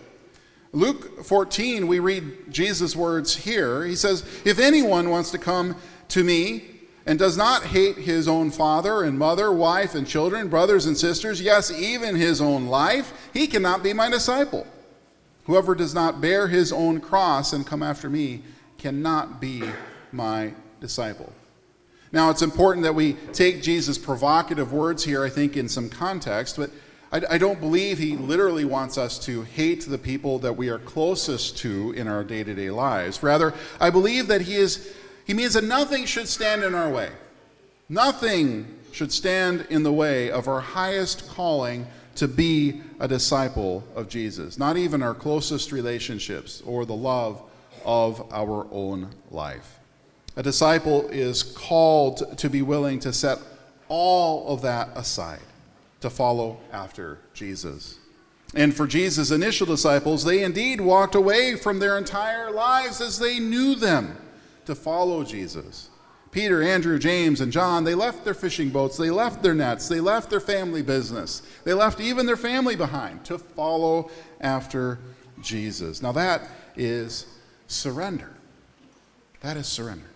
Luke 0.74 1.24
14, 1.24 1.86
we 1.86 2.00
read 2.00 2.52
Jesus' 2.52 2.96
words 2.96 3.36
here. 3.36 3.86
He 3.86 3.96
says, 3.96 4.26
If 4.44 4.58
anyone 4.58 5.12
wants 5.12 5.30
to 5.32 5.38
come 5.38 5.76
to 6.10 6.24
me 6.24 6.64
and 7.06 7.20
does 7.20 7.38
not 7.38 7.64
hate 7.64 7.98
his 7.98 8.28
own 8.28 8.50
father 8.50 9.04
and 9.04 9.18
mother, 9.20 9.52
wife 9.52 9.94
and 9.94 10.08
children, 10.08 10.48
brothers 10.48 10.88
and 10.88 10.98
sisters, 10.98 11.40
yes, 11.40 11.72
even 11.72 12.16
his 12.16 12.42
own 12.42 12.66
life, 12.66 13.30
he 13.34 13.46
cannot 13.46 13.84
be 13.84 13.94
my 13.94 14.10
disciple. 14.10 14.66
Whoever 15.46 15.76
does 15.76 15.94
not 15.94 16.22
bear 16.22 16.48
his 16.48 16.74
own 16.74 17.02
cross 17.02 17.54
and 17.54 17.68
come 17.68 17.84
after 17.84 18.10
me 18.10 18.42
cannot 18.80 19.40
be 19.40 19.62
my 20.12 20.54
disciple. 20.80 21.32
Now, 22.12 22.32
it's 22.32 22.42
important 22.42 22.84
that 22.84 22.96
we 22.96 23.14
take 23.32 23.62
Jesus' 23.62 23.98
provocative 24.00 24.74
words 24.74 25.04
here, 25.04 25.24
I 25.24 25.30
think, 25.30 25.56
in 25.56 25.70
some 25.70 25.90
context, 25.90 26.58
but 26.58 26.72
I, 27.14 27.22
I 27.30 27.38
don't 27.38 27.60
believe 27.60 28.00
he 28.00 28.18
literally 28.18 28.66
wants 28.66 28.98
us 28.98 29.20
to 29.20 29.44
hate 29.44 29.86
the 29.86 30.00
people 30.00 30.40
that 30.40 30.54
we 30.54 30.70
are 30.70 30.80
closest 30.80 31.58
to 31.60 31.92
in 31.92 32.08
our 32.08 32.24
day 32.24 32.44
to 32.44 32.54
day 32.54 32.72
lives. 32.72 33.22
Rather, 33.22 33.54
I 33.80 33.92
believe 33.92 34.28
that 34.28 34.42
he, 34.42 34.56
is, 34.56 34.94
he 35.26 35.34
means 35.34 35.54
that 35.54 35.64
nothing 35.64 36.06
should 36.06 36.28
stand 36.28 36.64
in 36.64 36.74
our 36.74 36.90
way. 36.90 37.10
Nothing 37.88 38.80
should 38.92 39.12
stand 39.12 39.68
in 39.70 39.84
the 39.84 39.94
way 39.94 40.32
of 40.32 40.48
our 40.48 40.60
highest 40.60 41.30
calling 41.30 41.86
to 42.16 42.28
be 42.28 42.82
a 43.00 43.08
disciple 43.08 43.84
of 43.96 44.10
Jesus, 44.10 44.58
not 44.58 44.78
even 44.78 45.02
our 45.04 45.14
closest 45.14 45.72
relationships 45.72 46.62
or 46.66 46.86
the 46.86 46.96
love 46.96 47.42
of 47.86 48.32
our 48.32 48.68
own 48.72 49.10
life. 49.30 49.80
A 50.36 50.44
disciple 50.44 51.08
is 51.10 51.44
called 51.44 52.38
to 52.40 52.50
be 52.50 52.62
willing 52.62 53.00
to 53.00 53.14
set 53.14 53.38
all 53.88 54.48
of 54.48 54.62
that 54.64 54.90
aside 54.96 55.42
to 56.04 56.10
follow 56.10 56.60
after 56.74 57.18
Jesus. 57.34 57.98
And 58.54 58.76
for 58.76 58.86
Jesus' 58.86 59.32
initial 59.32 59.66
disciples, 59.66 60.26
they 60.26 60.44
indeed 60.44 60.82
walked 60.82 61.16
away 61.16 61.56
from 61.56 61.80
their 61.80 61.98
entire 61.98 62.52
lives 62.52 63.00
as 63.00 63.18
they 63.18 63.40
knew 63.40 63.74
them 63.74 64.18
to 64.66 64.76
follow 64.76 65.24
Jesus. 65.24 65.88
Peter, 66.30 66.62
Andrew, 66.62 67.00
James, 67.00 67.40
and 67.40 67.54
John, 67.54 67.86
they 67.86 67.96
left 67.96 68.26
their 68.26 68.34
fishing 68.34 68.70
boats, 68.70 68.98
they 68.98 69.12
left 69.12 69.42
their 69.42 69.54
nets, 69.54 69.88
they 69.88 70.02
left 70.02 70.30
their 70.30 70.42
family 70.42 70.82
business, 70.82 71.42
they 71.64 71.74
left 71.74 72.02
even 72.02 72.26
their 72.26 72.36
family 72.36 72.76
behind 72.76 73.24
to 73.24 73.38
follow 73.38 74.12
after 74.42 75.00
Jesus. 75.42 76.02
Now, 76.02 76.12
that 76.12 76.50
is 76.76 77.28
surrender. 77.68 78.34
That 79.40 79.56
is 79.56 79.68
surrender. 79.68 80.13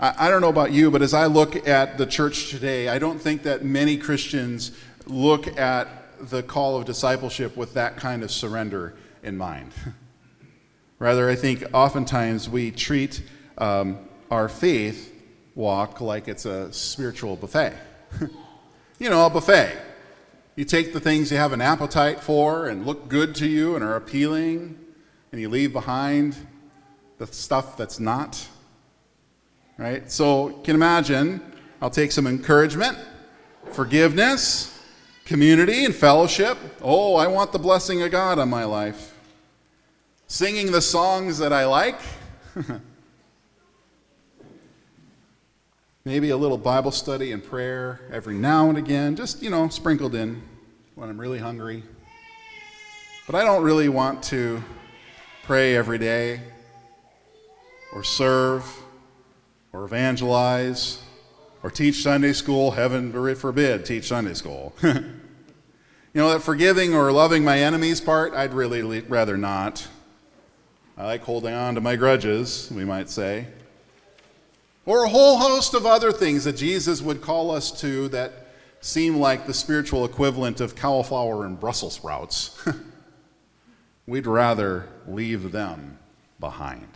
I, 0.00 0.26
I 0.26 0.30
don't 0.30 0.40
know 0.40 0.48
about 0.48 0.72
you, 0.72 0.90
but 0.90 1.02
as 1.02 1.14
I 1.14 1.26
look 1.26 1.68
at 1.68 1.98
the 1.98 2.06
church 2.06 2.50
today, 2.50 2.88
I 2.88 2.98
don't 2.98 3.20
think 3.20 3.42
that 3.44 3.64
many 3.64 3.98
Christians 3.98 4.72
look 5.06 5.46
at 5.58 5.88
the 6.30 6.42
call 6.42 6.76
of 6.76 6.86
discipleship 6.86 7.56
with 7.56 7.74
that 7.74 7.96
kind 7.96 8.22
of 8.22 8.30
surrender 8.30 8.94
in 9.22 9.36
mind. 9.36 9.72
Rather, 10.98 11.30
I 11.30 11.36
think 11.36 11.64
oftentimes 11.72 12.48
we 12.48 12.70
treat 12.70 13.22
um, 13.58 13.98
our 14.30 14.48
faith 14.48 15.14
walk 15.54 16.00
like 16.00 16.28
it's 16.28 16.46
a 16.46 16.72
spiritual 16.72 17.36
buffet. 17.36 17.74
you 18.98 19.10
know, 19.10 19.26
a 19.26 19.30
buffet. 19.30 19.76
You 20.56 20.64
take 20.64 20.92
the 20.92 21.00
things 21.00 21.30
you 21.30 21.38
have 21.38 21.52
an 21.52 21.60
appetite 21.60 22.20
for 22.20 22.68
and 22.68 22.84
look 22.84 23.08
good 23.08 23.34
to 23.36 23.46
you 23.46 23.76
and 23.76 23.84
are 23.84 23.96
appealing, 23.96 24.78
and 25.32 25.40
you 25.40 25.48
leave 25.48 25.72
behind 25.72 26.36
the 27.18 27.26
stuff 27.26 27.76
that's 27.76 28.00
not 28.00 28.46
right? 29.80 30.08
So 30.10 30.50
you 30.50 30.60
can 30.62 30.76
imagine 30.76 31.40
I'll 31.80 31.88
take 31.90 32.12
some 32.12 32.26
encouragement, 32.26 32.98
forgiveness, 33.72 34.78
community, 35.24 35.86
and 35.86 35.94
fellowship. 35.94 36.58
Oh, 36.82 37.16
I 37.16 37.26
want 37.26 37.52
the 37.52 37.58
blessing 37.58 38.02
of 38.02 38.10
God 38.10 38.38
on 38.38 38.50
my 38.50 38.64
life. 38.64 39.16
Singing 40.26 40.70
the 40.70 40.82
songs 40.82 41.38
that 41.38 41.54
I 41.54 41.64
like. 41.64 41.98
Maybe 46.04 46.28
a 46.30 46.36
little 46.36 46.58
Bible 46.58 46.90
study 46.90 47.32
and 47.32 47.42
prayer 47.42 48.02
every 48.12 48.34
now 48.34 48.68
and 48.68 48.76
again, 48.76 49.16
just, 49.16 49.42
you 49.42 49.48
know, 49.48 49.68
sprinkled 49.68 50.14
in 50.14 50.42
when 50.94 51.08
I'm 51.08 51.18
really 51.18 51.38
hungry. 51.38 51.82
But 53.26 53.34
I 53.34 53.44
don't 53.44 53.62
really 53.62 53.88
want 53.88 54.22
to 54.24 54.62
pray 55.44 55.74
every 55.74 55.98
day 55.98 56.42
or 57.94 58.04
serve 58.04 58.64
or 59.72 59.84
evangelize 59.84 61.02
or 61.62 61.70
teach 61.70 62.02
Sunday 62.02 62.32
school. 62.32 62.72
Heaven 62.72 63.12
forbid, 63.34 63.84
teach 63.84 64.08
Sunday 64.08 64.34
school. 64.34 64.74
you 64.82 65.02
know, 66.14 66.30
that 66.30 66.42
forgiving 66.42 66.94
or 66.94 67.12
loving 67.12 67.44
my 67.44 67.58
enemies 67.58 68.00
part, 68.00 68.34
I'd 68.34 68.54
really 68.54 69.00
rather 69.00 69.36
not. 69.36 69.86
I 70.96 71.06
like 71.06 71.22
holding 71.22 71.54
on 71.54 71.76
to 71.76 71.80
my 71.80 71.96
grudges, 71.96 72.70
we 72.74 72.84
might 72.84 73.08
say. 73.08 73.46
Or 74.86 75.04
a 75.04 75.08
whole 75.08 75.38
host 75.38 75.74
of 75.74 75.86
other 75.86 76.12
things 76.12 76.44
that 76.44 76.56
Jesus 76.56 77.00
would 77.00 77.20
call 77.20 77.50
us 77.50 77.70
to 77.80 78.08
that 78.08 78.48
seem 78.80 79.16
like 79.16 79.46
the 79.46 79.54
spiritual 79.54 80.04
equivalent 80.04 80.60
of 80.60 80.74
cauliflower 80.74 81.44
and 81.44 81.60
Brussels 81.60 81.94
sprouts. 81.94 82.62
We'd 84.06 84.26
rather 84.26 84.88
leave 85.06 85.52
them 85.52 85.98
behind. 86.40 86.88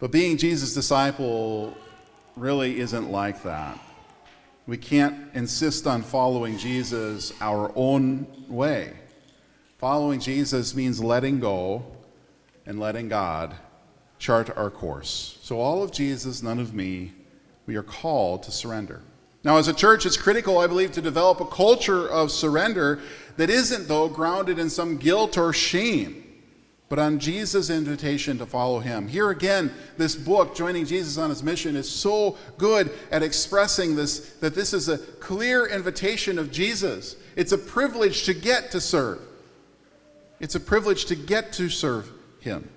But 0.00 0.10
being 0.10 0.38
Jesus' 0.38 0.72
disciple 0.72 1.76
really 2.34 2.80
isn't 2.80 3.10
like 3.10 3.42
that. 3.42 3.78
We 4.66 4.78
can't 4.78 5.32
insist 5.34 5.86
on 5.86 6.02
following 6.02 6.56
Jesus 6.56 7.34
our 7.40 7.70
own 7.76 8.26
way. 8.48 8.94
Following 9.78 10.18
Jesus 10.20 10.74
means 10.74 11.02
letting 11.02 11.38
go 11.38 11.84
and 12.64 12.80
letting 12.80 13.08
God 13.08 13.54
chart 14.18 14.56
our 14.56 14.70
course. 14.70 15.38
So, 15.42 15.60
all 15.60 15.82
of 15.82 15.92
Jesus, 15.92 16.42
none 16.42 16.58
of 16.58 16.74
me, 16.74 17.12
we 17.66 17.76
are 17.76 17.82
called 17.82 18.42
to 18.44 18.50
surrender. 18.50 19.02
Now, 19.42 19.56
as 19.56 19.68
a 19.68 19.74
church, 19.74 20.04
it's 20.06 20.16
critical, 20.16 20.58
I 20.58 20.66
believe, 20.66 20.92
to 20.92 21.00
develop 21.00 21.40
a 21.40 21.46
culture 21.46 22.06
of 22.08 22.30
surrender 22.30 23.00
that 23.36 23.50
isn't, 23.50 23.88
though, 23.88 24.08
grounded 24.08 24.58
in 24.58 24.70
some 24.70 24.98
guilt 24.98 25.38
or 25.38 25.52
shame 25.52 26.19
but 26.90 26.98
on 26.98 27.20
Jesus' 27.20 27.70
invitation 27.70 28.36
to 28.38 28.46
follow 28.46 28.80
him. 28.80 29.06
Here 29.06 29.30
again, 29.30 29.72
this 29.96 30.16
book, 30.16 30.56
Joining 30.56 30.84
Jesus 30.84 31.16
on 31.18 31.30
His 31.30 31.40
Mission, 31.40 31.76
is 31.76 31.88
so 31.88 32.36
good 32.58 32.90
at 33.12 33.22
expressing 33.22 33.94
this 33.94 34.30
that 34.40 34.56
this 34.56 34.74
is 34.74 34.88
a 34.88 34.98
clear 34.98 35.66
invitation 35.66 36.36
of 36.36 36.50
Jesus. 36.50 37.14
It's 37.36 37.52
a 37.52 37.58
privilege 37.58 38.24
to 38.24 38.34
get 38.34 38.72
to 38.72 38.80
serve. 38.80 39.20
It's 40.40 40.56
a 40.56 40.60
privilege 40.60 41.04
to 41.06 41.14
get 41.14 41.52
to 41.54 41.68
serve 41.68 42.10
him. 42.40 42.68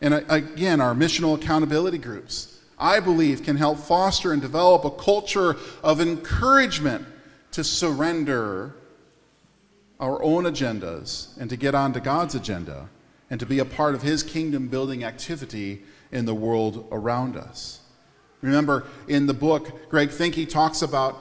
And 0.00 0.14
again, 0.14 0.80
our 0.80 0.94
missional 0.94 1.34
accountability 1.34 1.98
groups, 1.98 2.60
I 2.78 2.98
believe, 2.98 3.42
can 3.42 3.56
help 3.56 3.78
foster 3.78 4.32
and 4.32 4.40
develop 4.40 4.86
a 4.86 4.90
culture 4.90 5.56
of 5.82 6.00
encouragement 6.00 7.04
to 7.50 7.62
surrender 7.62 8.74
our 10.00 10.22
own 10.22 10.44
agendas 10.44 11.36
and 11.38 11.50
to 11.50 11.56
get 11.56 11.74
onto 11.74 12.00
God's 12.00 12.34
agenda 12.34 12.88
and 13.30 13.38
to 13.40 13.46
be 13.46 13.58
a 13.58 13.64
part 13.64 13.94
of 13.94 14.02
his 14.02 14.22
kingdom 14.22 14.68
building 14.68 15.04
activity 15.04 15.82
in 16.10 16.24
the 16.24 16.34
world 16.34 16.88
around 16.90 17.36
us. 17.36 17.80
Remember, 18.40 18.86
in 19.08 19.26
the 19.26 19.34
book, 19.34 19.90
Greg 19.90 20.10
Finke 20.10 20.48
talks 20.48 20.82
about 20.82 21.18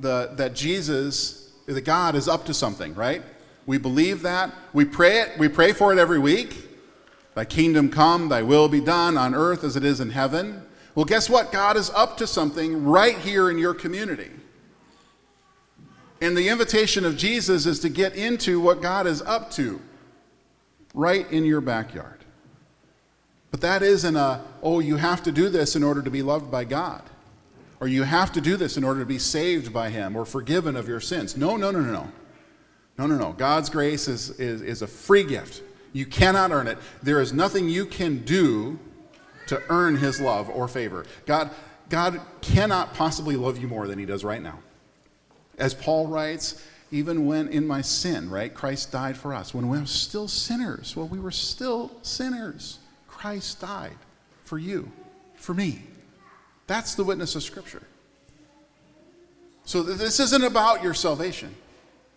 the, 0.00 0.30
that 0.34 0.54
Jesus, 0.54 1.52
that 1.66 1.84
God 1.84 2.14
is 2.14 2.28
up 2.28 2.46
to 2.46 2.54
something, 2.54 2.94
right? 2.94 3.22
We 3.66 3.78
believe 3.78 4.22
that. 4.22 4.52
We 4.72 4.84
pray 4.84 5.20
it. 5.20 5.38
We 5.38 5.48
pray 5.48 5.72
for 5.72 5.92
it 5.92 5.98
every 5.98 6.18
week. 6.18 6.68
Thy 7.34 7.44
kingdom 7.44 7.90
come, 7.90 8.30
thy 8.30 8.42
will 8.42 8.68
be 8.68 8.80
done 8.80 9.18
on 9.18 9.34
earth 9.34 9.62
as 9.62 9.76
it 9.76 9.84
is 9.84 10.00
in 10.00 10.10
heaven. 10.10 10.62
Well, 10.94 11.04
guess 11.04 11.28
what? 11.28 11.52
God 11.52 11.76
is 11.76 11.90
up 11.90 12.16
to 12.16 12.26
something 12.26 12.84
right 12.84 13.18
here 13.18 13.50
in 13.50 13.58
your 13.58 13.74
community. 13.74 14.30
And 16.22 16.34
the 16.34 16.48
invitation 16.48 17.04
of 17.04 17.18
Jesus 17.18 17.66
is 17.66 17.80
to 17.80 17.90
get 17.90 18.16
into 18.16 18.58
what 18.58 18.80
God 18.80 19.06
is 19.06 19.20
up 19.20 19.50
to 19.52 19.80
right 20.96 21.30
in 21.30 21.44
your 21.44 21.60
backyard. 21.60 22.24
But 23.52 23.60
that 23.60 23.82
isn't 23.84 24.16
a, 24.16 24.42
oh, 24.62 24.80
you 24.80 24.96
have 24.96 25.22
to 25.22 25.30
do 25.30 25.48
this 25.48 25.76
in 25.76 25.84
order 25.84 26.02
to 26.02 26.10
be 26.10 26.22
loved 26.22 26.50
by 26.50 26.64
God. 26.64 27.02
Or 27.78 27.86
you 27.86 28.02
have 28.02 28.32
to 28.32 28.40
do 28.40 28.56
this 28.56 28.76
in 28.76 28.82
order 28.82 29.00
to 29.00 29.06
be 29.06 29.18
saved 29.18 29.72
by 29.72 29.90
Him 29.90 30.16
or 30.16 30.24
forgiven 30.24 30.74
of 30.74 30.88
your 30.88 31.00
sins. 31.00 31.36
No, 31.36 31.56
no, 31.56 31.70
no, 31.70 31.80
no, 31.80 31.92
no. 31.92 32.08
No, 32.98 33.06
no, 33.06 33.18
no. 33.18 33.32
God's 33.32 33.68
grace 33.68 34.08
is, 34.08 34.30
is, 34.40 34.62
is 34.62 34.80
a 34.80 34.86
free 34.86 35.22
gift. 35.22 35.62
You 35.92 36.06
cannot 36.06 36.50
earn 36.50 36.66
it. 36.66 36.78
There 37.02 37.20
is 37.20 37.34
nothing 37.34 37.68
you 37.68 37.84
can 37.84 38.24
do 38.24 38.78
to 39.48 39.62
earn 39.68 39.96
His 39.96 40.18
love 40.18 40.48
or 40.48 40.66
favor. 40.66 41.04
God, 41.26 41.50
God 41.90 42.20
cannot 42.40 42.94
possibly 42.94 43.36
love 43.36 43.58
you 43.58 43.68
more 43.68 43.86
than 43.86 43.98
He 43.98 44.06
does 44.06 44.24
right 44.24 44.42
now. 44.42 44.58
As 45.58 45.74
Paul 45.74 46.06
writes, 46.06 46.66
even 46.90 47.26
when 47.26 47.48
in 47.48 47.66
my 47.66 47.80
sin, 47.80 48.30
right? 48.30 48.52
Christ 48.52 48.92
died 48.92 49.16
for 49.16 49.34
us. 49.34 49.52
When 49.52 49.68
we 49.68 49.78
were 49.78 49.86
still 49.86 50.28
sinners, 50.28 50.94
well, 50.96 51.08
we 51.08 51.18
were 51.18 51.30
still 51.30 51.90
sinners. 52.02 52.78
Christ 53.08 53.60
died 53.60 53.96
for 54.44 54.58
you, 54.58 54.90
for 55.34 55.54
me. 55.54 55.82
That's 56.66 56.94
the 56.94 57.04
witness 57.04 57.34
of 57.34 57.42
Scripture. 57.42 57.82
So 59.64 59.82
this 59.82 60.20
isn't 60.20 60.44
about 60.44 60.82
your 60.82 60.94
salvation. 60.94 61.54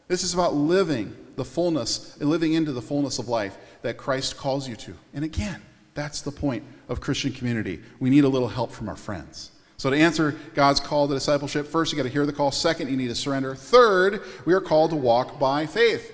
This 0.08 0.24
is 0.24 0.34
about 0.34 0.54
living 0.54 1.16
the 1.36 1.46
fullness, 1.46 2.20
living 2.20 2.54
into 2.54 2.72
the 2.72 2.82
fullness 2.82 3.18
of 3.18 3.28
life 3.28 3.58
that 3.82 3.98
Christ 3.98 4.38
calls 4.38 4.68
you 4.68 4.76
to. 4.76 4.94
And 5.14 5.24
again, 5.24 5.62
that's 5.94 6.22
the 6.22 6.32
point 6.32 6.64
of 6.88 7.02
Christian 7.02 7.32
community. 7.32 7.82
We 8.00 8.10
need 8.10 8.24
a 8.24 8.30
little 8.30 8.48
help 8.48 8.72
from 8.72 8.90
our 8.90 8.96
friends. 8.96 9.52
So, 9.80 9.90
to 9.90 9.96
answer 9.96 10.36
God's 10.56 10.82
call 10.82 11.08
to 11.08 11.14
discipleship, 11.14 11.66
first 11.66 11.94
you 11.94 11.96
got 11.96 12.04
to 12.04 12.10
hear 12.10 12.26
the 12.26 12.34
call. 12.34 12.52
Second, 12.52 12.90
you 12.90 12.98
need 12.98 13.08
to 13.08 13.16
surrender. 13.16 13.56
Third, 13.56 14.24
we 14.44 14.54
are 14.54 14.60
called 14.60 14.90
to 14.90 14.98
walk 14.98 15.40
by 15.40 15.66
faith. 15.66 16.12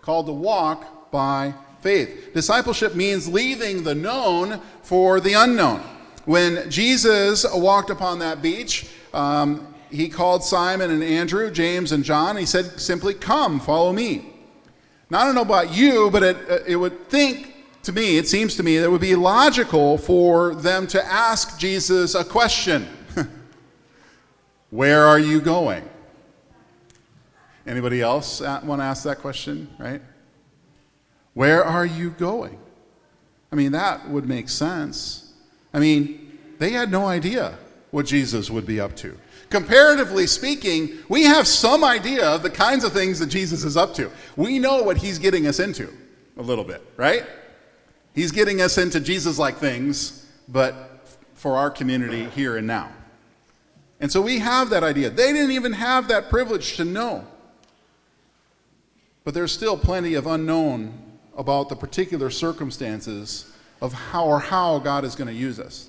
Called 0.00 0.24
to 0.26 0.32
walk 0.32 1.10
by 1.10 1.52
faith. 1.82 2.30
Discipleship 2.32 2.94
means 2.94 3.28
leaving 3.28 3.82
the 3.82 3.94
known 3.94 4.62
for 4.82 5.20
the 5.20 5.34
unknown. 5.34 5.80
When 6.24 6.70
Jesus 6.70 7.44
walked 7.52 7.90
upon 7.90 8.18
that 8.20 8.40
beach, 8.40 8.88
um, 9.12 9.74
he 9.90 10.08
called 10.08 10.42
Simon 10.42 10.90
and 10.90 11.04
Andrew, 11.04 11.50
James 11.50 11.92
and 11.92 12.02
John. 12.02 12.30
And 12.30 12.38
he 12.38 12.46
said 12.46 12.80
simply, 12.80 13.12
Come, 13.12 13.60
follow 13.60 13.92
me. 13.92 14.32
Now, 15.10 15.20
I 15.20 15.24
don't 15.26 15.34
know 15.34 15.42
about 15.42 15.74
you, 15.74 16.08
but 16.10 16.22
it, 16.22 16.36
uh, 16.50 16.58
it 16.66 16.76
would 16.76 17.10
think 17.10 17.56
to 17.82 17.92
me, 17.92 18.16
it 18.16 18.26
seems 18.26 18.56
to 18.56 18.62
me, 18.62 18.78
that 18.78 18.84
it 18.84 18.90
would 18.90 19.02
be 19.02 19.16
logical 19.16 19.98
for 19.98 20.54
them 20.54 20.86
to 20.86 21.04
ask 21.04 21.58
Jesus 21.58 22.14
a 22.14 22.24
question 22.24 22.88
Where 24.72 25.04
are 25.04 25.18
you 25.18 25.42
going? 25.42 25.86
Anybody 27.66 28.00
else 28.00 28.40
want 28.40 28.80
to 28.80 28.84
ask 28.84 29.04
that 29.04 29.18
question, 29.18 29.68
right? 29.78 30.00
Where 31.34 31.62
are 31.62 31.84
you 31.84 32.08
going? 32.08 32.58
I 33.52 33.56
mean, 33.56 33.72
that 33.72 34.08
would 34.08 34.26
make 34.26 34.48
sense. 34.48 35.34
I 35.74 35.78
mean, 35.78 36.38
they 36.58 36.70
had 36.70 36.90
no 36.90 37.04
idea 37.04 37.58
what 37.90 38.06
Jesus 38.06 38.50
would 38.50 38.64
be 38.64 38.80
up 38.80 38.96
to. 38.96 39.14
Comparatively 39.50 40.26
speaking, 40.26 40.92
we 41.10 41.24
have 41.24 41.46
some 41.46 41.84
idea 41.84 42.26
of 42.26 42.42
the 42.42 42.48
kinds 42.48 42.82
of 42.82 42.94
things 42.94 43.18
that 43.18 43.26
Jesus 43.26 43.64
is 43.64 43.76
up 43.76 43.92
to. 43.96 44.10
We 44.36 44.58
know 44.58 44.82
what 44.82 44.96
he's 44.96 45.18
getting 45.18 45.46
us 45.46 45.60
into 45.60 45.92
a 46.38 46.42
little 46.42 46.64
bit, 46.64 46.82
right? 46.96 47.26
He's 48.14 48.32
getting 48.32 48.62
us 48.62 48.78
into 48.78 49.00
Jesus 49.00 49.38
like 49.38 49.58
things, 49.58 50.26
but 50.48 51.18
for 51.34 51.58
our 51.58 51.70
community 51.70 52.24
here 52.30 52.56
and 52.56 52.66
now. 52.66 52.90
And 54.02 54.10
so 54.10 54.20
we 54.20 54.40
have 54.40 54.68
that 54.70 54.82
idea. 54.82 55.10
They 55.10 55.32
didn't 55.32 55.52
even 55.52 55.74
have 55.74 56.08
that 56.08 56.28
privilege 56.28 56.76
to 56.76 56.84
know. 56.84 57.24
But 59.22 59.32
there's 59.32 59.52
still 59.52 59.78
plenty 59.78 60.14
of 60.14 60.26
unknown 60.26 60.92
about 61.36 61.68
the 61.68 61.76
particular 61.76 62.28
circumstances 62.28 63.54
of 63.80 63.92
how 63.92 64.26
or 64.26 64.40
how 64.40 64.80
God 64.80 65.04
is 65.04 65.14
going 65.14 65.28
to 65.28 65.34
use 65.34 65.60
us. 65.60 65.88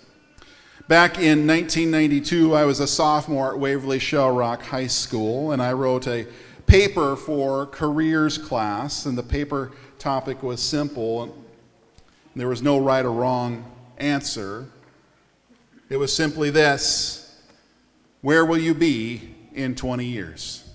Back 0.88 1.18
in 1.18 1.48
1992, 1.48 2.54
I 2.54 2.66
was 2.66 2.80
a 2.80 2.86
sophomore 2.86 3.54
at 3.54 3.60
Waverly 3.60 3.98
Shell 3.98 4.30
Rock 4.30 4.62
High 4.62 4.88
School, 4.88 5.52
and 5.52 5.60
I 5.60 5.74
wrote 5.74 6.08
a 6.08 6.28
paper 6.68 7.16
for 7.16 7.66
careers 7.66 8.38
class, 8.38 9.08
and 9.08 9.18
the 9.18 9.24
paper 9.24 9.72
topic 9.98 10.44
was 10.44 10.62
simple. 10.62 11.36
There 12.36 12.48
was 12.48 12.62
no 12.62 12.78
right 12.78 13.04
or 13.04 13.12
wrong 13.12 13.66
answer. 13.98 14.68
It 15.90 15.98
was 15.98 16.16
simply 16.16 16.52
this 16.52 17.23
Where 18.24 18.44
will 18.44 18.58
you 18.58 18.74
be 18.74 19.22
in 19.54 19.76
20 19.76 20.06
years? 20.06 20.68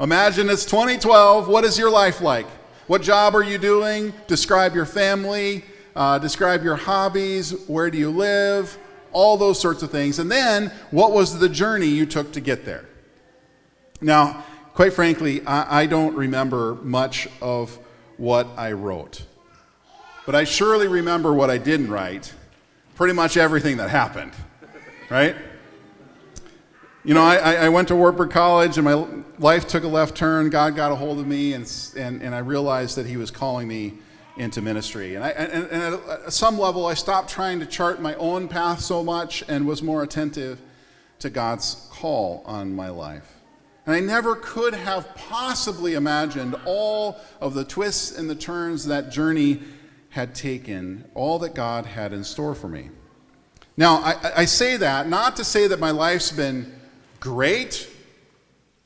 Imagine 0.00 0.50
it's 0.50 0.64
2012. 0.64 1.46
What 1.46 1.62
is 1.62 1.78
your 1.78 1.90
life 1.90 2.20
like? 2.20 2.46
What 2.88 3.02
job 3.02 3.36
are 3.36 3.44
you 3.44 3.58
doing? 3.58 4.12
Describe 4.26 4.74
your 4.74 4.86
family. 4.86 5.64
Uh, 5.94 6.18
describe 6.18 6.64
your 6.64 6.74
hobbies. 6.74 7.52
Where 7.68 7.88
do 7.88 7.98
you 7.98 8.10
live? 8.10 8.76
all 9.12 9.36
those 9.36 9.60
sorts 9.60 9.82
of 9.82 9.90
things. 9.90 10.18
And 10.18 10.30
then, 10.30 10.70
what 10.90 11.12
was 11.12 11.38
the 11.38 11.48
journey 11.48 11.86
you 11.86 12.06
took 12.06 12.32
to 12.32 12.40
get 12.40 12.64
there? 12.64 12.84
Now, 14.00 14.44
quite 14.74 14.92
frankly, 14.92 15.44
I, 15.46 15.82
I 15.82 15.86
don't 15.86 16.14
remember 16.14 16.76
much 16.76 17.28
of 17.40 17.78
what 18.16 18.46
I 18.56 18.72
wrote. 18.72 19.24
But 20.26 20.34
I 20.34 20.44
surely 20.44 20.88
remember 20.88 21.32
what 21.32 21.50
I 21.50 21.58
didn't 21.58 21.90
write, 21.90 22.32
pretty 22.94 23.14
much 23.14 23.36
everything 23.36 23.78
that 23.78 23.90
happened, 23.90 24.32
right? 25.08 25.34
You 27.08 27.14
know, 27.14 27.22
I, 27.22 27.54
I 27.54 27.68
went 27.70 27.88
to 27.88 27.96
Wartburg 27.96 28.28
College 28.32 28.76
and 28.76 28.84
my 28.84 29.06
life 29.38 29.66
took 29.66 29.82
a 29.82 29.88
left 29.88 30.14
turn. 30.14 30.50
God 30.50 30.76
got 30.76 30.92
a 30.92 30.94
hold 30.94 31.18
of 31.18 31.26
me, 31.26 31.54
and, 31.54 31.64
and, 31.96 32.20
and 32.20 32.34
I 32.34 32.40
realized 32.40 32.96
that 32.96 33.06
He 33.06 33.16
was 33.16 33.30
calling 33.30 33.66
me 33.66 33.94
into 34.36 34.60
ministry. 34.60 35.14
And, 35.14 35.24
I, 35.24 35.30
and, 35.30 35.70
and, 35.70 36.00
at 36.10 36.34
some 36.34 36.58
level, 36.58 36.84
I 36.84 36.92
stopped 36.92 37.30
trying 37.30 37.60
to 37.60 37.66
chart 37.66 38.02
my 38.02 38.14
own 38.16 38.46
path 38.46 38.80
so 38.80 39.02
much 39.02 39.42
and 39.48 39.66
was 39.66 39.82
more 39.82 40.02
attentive 40.02 40.60
to 41.20 41.30
God's 41.30 41.88
call 41.90 42.42
on 42.44 42.76
my 42.76 42.90
life. 42.90 43.36
And 43.86 43.96
I 43.96 44.00
never 44.00 44.36
could 44.36 44.74
have 44.74 45.14
possibly 45.14 45.94
imagined 45.94 46.56
all 46.66 47.16
of 47.40 47.54
the 47.54 47.64
twists 47.64 48.18
and 48.18 48.28
the 48.28 48.34
turns 48.34 48.84
that 48.84 49.10
journey 49.10 49.62
had 50.10 50.34
taken, 50.34 51.06
all 51.14 51.38
that 51.38 51.54
God 51.54 51.86
had 51.86 52.12
in 52.12 52.22
store 52.22 52.54
for 52.54 52.68
me. 52.68 52.90
Now, 53.78 53.94
I, 54.02 54.32
I 54.36 54.44
say 54.44 54.76
that 54.76 55.08
not 55.08 55.36
to 55.36 55.44
say 55.44 55.68
that 55.68 55.80
my 55.80 55.90
life's 55.90 56.30
been 56.30 56.74
great, 57.20 57.88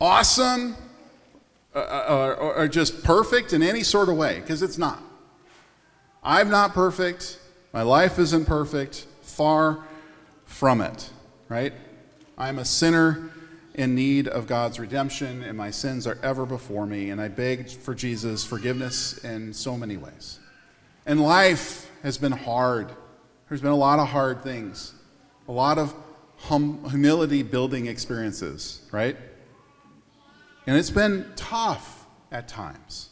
awesome, 0.00 0.76
uh, 1.74 1.78
uh 1.78 2.36
or, 2.38 2.54
or 2.54 2.68
just 2.68 3.02
perfect 3.02 3.52
in 3.52 3.62
any 3.62 3.82
sort 3.82 4.08
of 4.08 4.16
way, 4.16 4.40
because 4.40 4.62
it's 4.62 4.78
not. 4.78 5.02
I'm 6.22 6.50
not 6.50 6.72
perfect. 6.72 7.38
My 7.72 7.82
life 7.82 8.18
isn't 8.18 8.46
perfect. 8.46 9.06
Far 9.22 9.82
from 10.44 10.80
it, 10.80 11.10
right? 11.48 11.72
I'm 12.36 12.58
a 12.58 12.64
sinner 12.64 13.30
in 13.74 13.94
need 13.94 14.28
of 14.28 14.46
God's 14.46 14.78
redemption, 14.78 15.42
and 15.42 15.56
my 15.56 15.70
sins 15.70 16.06
are 16.06 16.18
ever 16.22 16.44
before 16.44 16.86
me, 16.86 17.10
and 17.10 17.20
I 17.20 17.28
beg 17.28 17.70
for 17.70 17.94
Jesus' 17.94 18.44
forgiveness 18.44 19.24
in 19.24 19.52
so 19.52 19.76
many 19.76 19.96
ways. 19.96 20.38
And 21.06 21.20
life 21.20 21.90
has 22.02 22.18
been 22.18 22.32
hard. 22.32 22.90
There's 23.48 23.62
been 23.62 23.70
a 23.70 23.76
lot 23.76 23.98
of 23.98 24.08
hard 24.08 24.42
things, 24.42 24.94
a 25.48 25.52
lot 25.52 25.78
of 25.78 25.94
hum- 26.42 26.88
humility 26.90 27.42
building 27.42 27.86
experiences, 27.86 28.82
right? 28.90 29.16
And 30.66 30.76
it's 30.76 30.90
been 30.90 31.30
tough 31.36 32.06
at 32.30 32.48
times, 32.48 33.10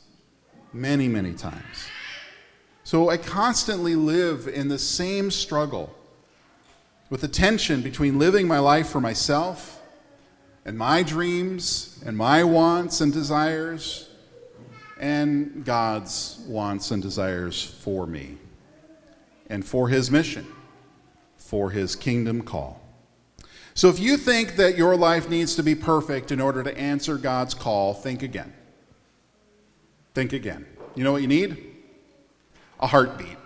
many, 0.72 1.08
many 1.08 1.32
times. 1.34 1.88
So 2.84 3.08
I 3.08 3.16
constantly 3.16 3.94
live 3.94 4.48
in 4.48 4.68
the 4.68 4.78
same 4.78 5.30
struggle 5.30 5.94
with 7.08 7.20
the 7.20 7.28
tension 7.28 7.82
between 7.82 8.18
living 8.18 8.46
my 8.48 8.58
life 8.58 8.88
for 8.88 9.00
myself 9.00 9.80
and 10.64 10.76
my 10.76 11.02
dreams 11.02 12.00
and 12.04 12.16
my 12.16 12.44
wants 12.44 13.00
and 13.00 13.12
desires 13.12 14.08
and 14.98 15.64
God's 15.64 16.42
wants 16.46 16.90
and 16.90 17.02
desires 17.02 17.62
for 17.62 18.06
me 18.06 18.36
and 19.48 19.64
for 19.64 19.88
His 19.88 20.10
mission, 20.10 20.46
for 21.36 21.70
His 21.70 21.96
kingdom 21.96 22.42
call. 22.42 22.79
So 23.80 23.88
if 23.88 23.98
you 23.98 24.18
think 24.18 24.56
that 24.56 24.76
your 24.76 24.94
life 24.94 25.30
needs 25.30 25.54
to 25.54 25.62
be 25.62 25.74
perfect 25.74 26.30
in 26.30 26.38
order 26.38 26.62
to 26.62 26.76
answer 26.76 27.16
God's 27.16 27.54
call, 27.54 27.94
think 27.94 28.22
again. 28.22 28.52
Think 30.12 30.34
again. 30.34 30.66
You 30.94 31.02
know 31.02 31.12
what 31.12 31.22
you 31.22 31.28
need? 31.28 31.66
a 32.78 32.86
heartbeat. 32.86 33.38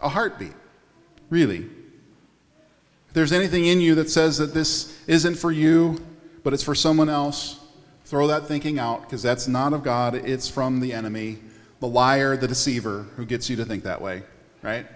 A 0.00 0.08
heartbeat, 0.08 0.54
really. 1.28 1.66
If 3.08 3.12
there's 3.12 3.30
anything 3.30 3.66
in 3.66 3.82
you 3.82 3.94
that 3.96 4.08
says 4.08 4.38
that 4.38 4.54
this 4.54 4.98
isn't 5.06 5.34
for 5.34 5.52
you, 5.52 5.98
but 6.42 6.54
it's 6.54 6.62
for 6.62 6.74
someone 6.74 7.10
else, 7.10 7.60
throw 8.06 8.26
that 8.28 8.46
thinking 8.46 8.78
out 8.78 9.02
because 9.02 9.20
that's 9.20 9.46
not 9.46 9.74
of 9.74 9.82
God. 9.82 10.14
It's 10.14 10.48
from 10.48 10.80
the 10.80 10.94
enemy, 10.94 11.40
the 11.80 11.88
liar, 11.88 12.38
the 12.38 12.48
deceiver 12.48 13.02
who 13.16 13.26
gets 13.26 13.50
you 13.50 13.56
to 13.56 13.66
think 13.66 13.84
that 13.84 14.00
way, 14.00 14.22
right? 14.62 14.86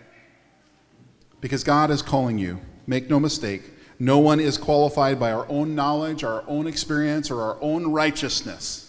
Because 1.43 1.63
God 1.63 1.91
is 1.91 2.01
calling 2.01 2.39
you. 2.39 2.59
Make 2.87 3.11
no 3.11 3.19
mistake. 3.19 3.63
No 3.99 4.19
one 4.19 4.41
is 4.41 4.59
qualified 4.59 5.19
by 5.19 5.33
our 5.33 5.47
own 5.49 5.75
knowledge, 5.75 6.23
our 6.23 6.45
own 6.47 6.67
experience, 6.67 7.31
or 7.31 7.41
our 7.41 7.59
own 7.61 7.87
righteousness 7.87 8.87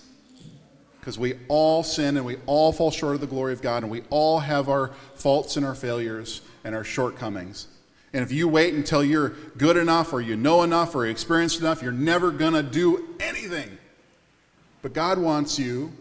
because 1.07 1.17
we 1.17 1.35
all 1.47 1.83
sin 1.83 2.17
and 2.17 2.25
we 2.25 2.35
all 2.47 2.73
fall 2.73 2.91
short 2.91 3.15
of 3.15 3.21
the 3.21 3.27
glory 3.27 3.53
of 3.53 3.61
God 3.61 3.81
and 3.81 3.89
we 3.89 4.01
all 4.09 4.39
have 4.39 4.67
our 4.67 4.91
faults 5.15 5.55
and 5.55 5.65
our 5.65 5.73
failures 5.73 6.41
and 6.65 6.75
our 6.75 6.83
shortcomings. 6.83 7.67
And 8.11 8.23
if 8.23 8.31
you 8.33 8.49
wait 8.49 8.73
until 8.73 9.05
you're 9.05 9.29
good 9.55 9.77
enough 9.77 10.11
or 10.11 10.19
you 10.19 10.35
know 10.35 10.63
enough 10.63 10.93
or 10.93 11.05
experienced 11.05 11.61
enough, 11.61 11.81
you're 11.81 11.93
never 11.93 12.29
going 12.29 12.55
to 12.55 12.61
do 12.61 13.15
anything. 13.21 13.77
But 14.81 14.91
God 14.91 15.17
wants 15.17 15.57
you 15.57 15.93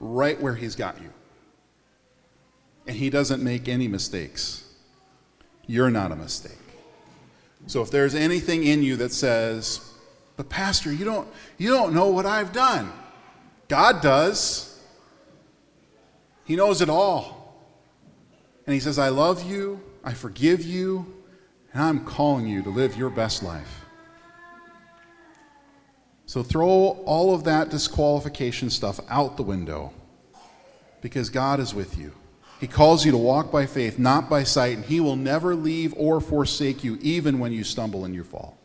right 0.00 0.40
where 0.40 0.54
He's 0.54 0.74
got 0.74 0.98
you. 1.02 1.10
And 2.86 2.96
He 2.96 3.10
doesn't 3.10 3.42
make 3.42 3.68
any 3.68 3.86
mistakes. 3.86 4.64
You're 5.66 5.90
not 5.90 6.10
a 6.10 6.16
mistake. 6.16 6.56
So 7.66 7.82
if 7.82 7.90
there's 7.90 8.14
anything 8.14 8.64
in 8.64 8.82
you 8.82 8.96
that 8.96 9.12
says, 9.12 9.92
but 10.36 10.48
Pastor, 10.48 10.92
you 10.92 11.04
don't, 11.04 11.28
you 11.58 11.70
don't 11.70 11.94
know 11.94 12.08
what 12.08 12.26
I've 12.26 12.52
done. 12.52 12.92
God 13.68 14.02
does. 14.02 14.82
He 16.44 16.56
knows 16.56 16.82
it 16.82 16.90
all. 16.90 17.62
And 18.66 18.74
He 18.74 18.80
says, 18.80 18.98
I 18.98 19.08
love 19.08 19.48
you, 19.48 19.80
I 20.02 20.14
forgive 20.14 20.62
you, 20.62 21.22
and 21.72 21.82
I'm 21.82 22.04
calling 22.04 22.46
you 22.46 22.62
to 22.62 22.70
live 22.70 22.96
your 22.96 23.10
best 23.10 23.42
life. 23.42 23.84
So 26.26 26.42
throw 26.42 26.68
all 27.04 27.34
of 27.34 27.44
that 27.44 27.70
disqualification 27.70 28.70
stuff 28.70 28.98
out 29.08 29.36
the 29.36 29.42
window 29.42 29.92
because 31.00 31.30
God 31.30 31.60
is 31.60 31.74
with 31.74 31.98
you. 31.98 32.12
He 32.60 32.66
calls 32.66 33.04
you 33.04 33.12
to 33.12 33.18
walk 33.18 33.50
by 33.52 33.66
faith, 33.66 33.98
not 33.98 34.30
by 34.30 34.44
sight, 34.44 34.76
and 34.76 34.84
He 34.84 35.00
will 35.00 35.16
never 35.16 35.54
leave 35.54 35.92
or 35.96 36.20
forsake 36.20 36.84
you, 36.84 36.98
even 37.02 37.38
when 37.38 37.52
you 37.52 37.64
stumble 37.64 38.04
and 38.04 38.14
you 38.14 38.24
fall. 38.24 38.56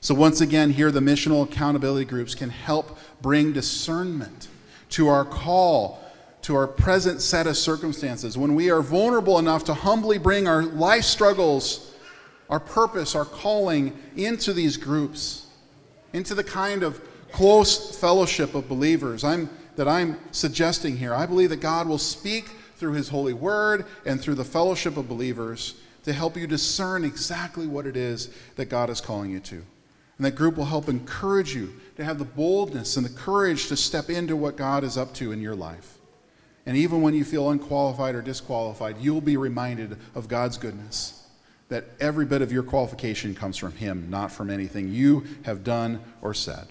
So, 0.00 0.14
once 0.14 0.40
again, 0.40 0.70
here 0.70 0.90
the 0.90 1.00
missional 1.00 1.44
accountability 1.44 2.04
groups 2.04 2.34
can 2.34 2.50
help 2.50 2.98
bring 3.20 3.52
discernment 3.52 4.48
to 4.90 5.08
our 5.08 5.24
call, 5.24 6.00
to 6.42 6.54
our 6.56 6.66
present 6.66 7.20
set 7.20 7.46
of 7.46 7.56
circumstances. 7.56 8.38
When 8.38 8.54
we 8.54 8.70
are 8.70 8.80
vulnerable 8.80 9.38
enough 9.38 9.64
to 9.64 9.74
humbly 9.74 10.18
bring 10.18 10.46
our 10.46 10.62
life 10.62 11.04
struggles 11.04 11.88
our 12.48 12.60
purpose, 12.60 13.14
our 13.14 13.24
calling 13.24 13.96
into 14.16 14.52
these 14.52 14.76
groups, 14.76 15.46
into 16.12 16.34
the 16.34 16.44
kind 16.44 16.82
of 16.82 17.00
close 17.32 17.98
fellowship 17.98 18.54
of 18.54 18.68
believers 18.68 19.22
I'm, 19.22 19.50
that 19.76 19.86
I'm 19.86 20.18
suggesting 20.32 20.96
here. 20.96 21.14
I 21.14 21.26
believe 21.26 21.50
that 21.50 21.60
God 21.60 21.86
will 21.86 21.98
speak 21.98 22.48
through 22.78 22.92
His 22.92 23.08
holy 23.08 23.34
word 23.34 23.84
and 24.06 24.20
through 24.20 24.36
the 24.36 24.44
fellowship 24.44 24.96
of 24.96 25.08
believers 25.08 25.74
to 26.04 26.12
help 26.12 26.36
you 26.36 26.46
discern 26.46 27.04
exactly 27.04 27.66
what 27.66 27.86
it 27.86 27.96
is 27.96 28.30
that 28.56 28.66
God 28.66 28.88
is 28.88 29.00
calling 29.00 29.30
you 29.30 29.40
to. 29.40 29.56
And 30.16 30.24
that 30.24 30.34
group 30.34 30.56
will 30.56 30.64
help 30.64 30.88
encourage 30.88 31.54
you 31.54 31.74
to 31.96 32.04
have 32.04 32.18
the 32.18 32.24
boldness 32.24 32.96
and 32.96 33.06
the 33.06 33.10
courage 33.10 33.68
to 33.68 33.76
step 33.76 34.10
into 34.10 34.36
what 34.36 34.56
God 34.56 34.84
is 34.84 34.96
up 34.96 35.14
to 35.14 35.32
in 35.32 35.40
your 35.40 35.54
life. 35.54 35.98
And 36.66 36.76
even 36.76 37.02
when 37.02 37.14
you 37.14 37.24
feel 37.24 37.50
unqualified 37.50 38.14
or 38.14 38.22
disqualified, 38.22 38.98
you'll 39.00 39.20
be 39.20 39.36
reminded 39.36 39.96
of 40.14 40.28
God's 40.28 40.58
goodness. 40.58 41.26
That 41.68 41.84
every 42.00 42.24
bit 42.24 42.42
of 42.42 42.50
your 42.50 42.62
qualification 42.62 43.34
comes 43.34 43.56
from 43.56 43.72
Him, 43.72 44.08
not 44.10 44.32
from 44.32 44.50
anything 44.50 44.88
you 44.88 45.24
have 45.44 45.62
done 45.62 46.00
or 46.20 46.34
said. 46.34 46.66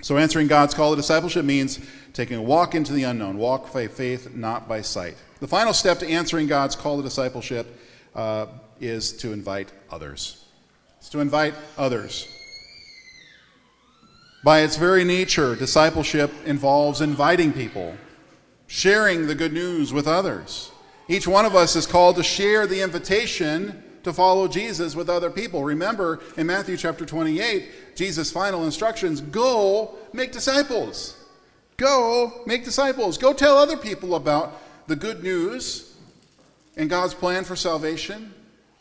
So, 0.00 0.16
answering 0.16 0.46
God's 0.46 0.74
call 0.74 0.90
to 0.90 0.96
discipleship 0.96 1.44
means 1.44 1.80
taking 2.12 2.36
a 2.36 2.42
walk 2.42 2.74
into 2.74 2.92
the 2.92 3.02
unknown, 3.02 3.36
walk 3.36 3.72
by 3.72 3.88
faith, 3.88 4.34
not 4.34 4.68
by 4.68 4.80
sight. 4.80 5.16
The 5.40 5.48
final 5.48 5.72
step 5.72 5.98
to 6.00 6.08
answering 6.08 6.46
God's 6.46 6.76
call 6.76 6.98
to 6.98 7.02
discipleship 7.02 7.66
uh, 8.14 8.46
is 8.80 9.12
to 9.18 9.32
invite 9.32 9.72
others. 9.90 10.44
It's 10.98 11.08
to 11.10 11.20
invite 11.20 11.54
others. 11.76 12.28
By 14.44 14.60
its 14.60 14.76
very 14.76 15.02
nature, 15.02 15.56
discipleship 15.56 16.32
involves 16.44 17.00
inviting 17.00 17.52
people, 17.52 17.96
sharing 18.68 19.26
the 19.26 19.34
good 19.34 19.52
news 19.52 19.92
with 19.92 20.06
others. 20.06 20.70
Each 21.08 21.26
one 21.26 21.44
of 21.44 21.56
us 21.56 21.74
is 21.74 21.86
called 21.86 22.16
to 22.16 22.22
share 22.22 22.66
the 22.66 22.82
invitation 22.82 23.82
to 24.04 24.12
follow 24.12 24.48
Jesus 24.48 24.94
with 24.94 25.08
other 25.08 25.30
people. 25.30 25.64
Remember 25.64 26.20
in 26.36 26.46
Matthew 26.46 26.76
chapter 26.76 27.04
28, 27.04 27.96
Jesus' 27.96 28.30
final 28.30 28.64
instructions 28.64 29.20
go 29.20 29.96
make 30.12 30.32
disciples. 30.32 31.16
Go 31.76 32.42
make 32.46 32.64
disciples. 32.64 33.18
Go 33.18 33.32
tell 33.32 33.56
other 33.56 33.76
people 33.76 34.14
about 34.14 34.60
the 34.86 34.96
good 34.96 35.22
news 35.22 35.94
and 36.76 36.88
God's 36.88 37.14
plan 37.14 37.44
for 37.44 37.56
salvation 37.56 38.32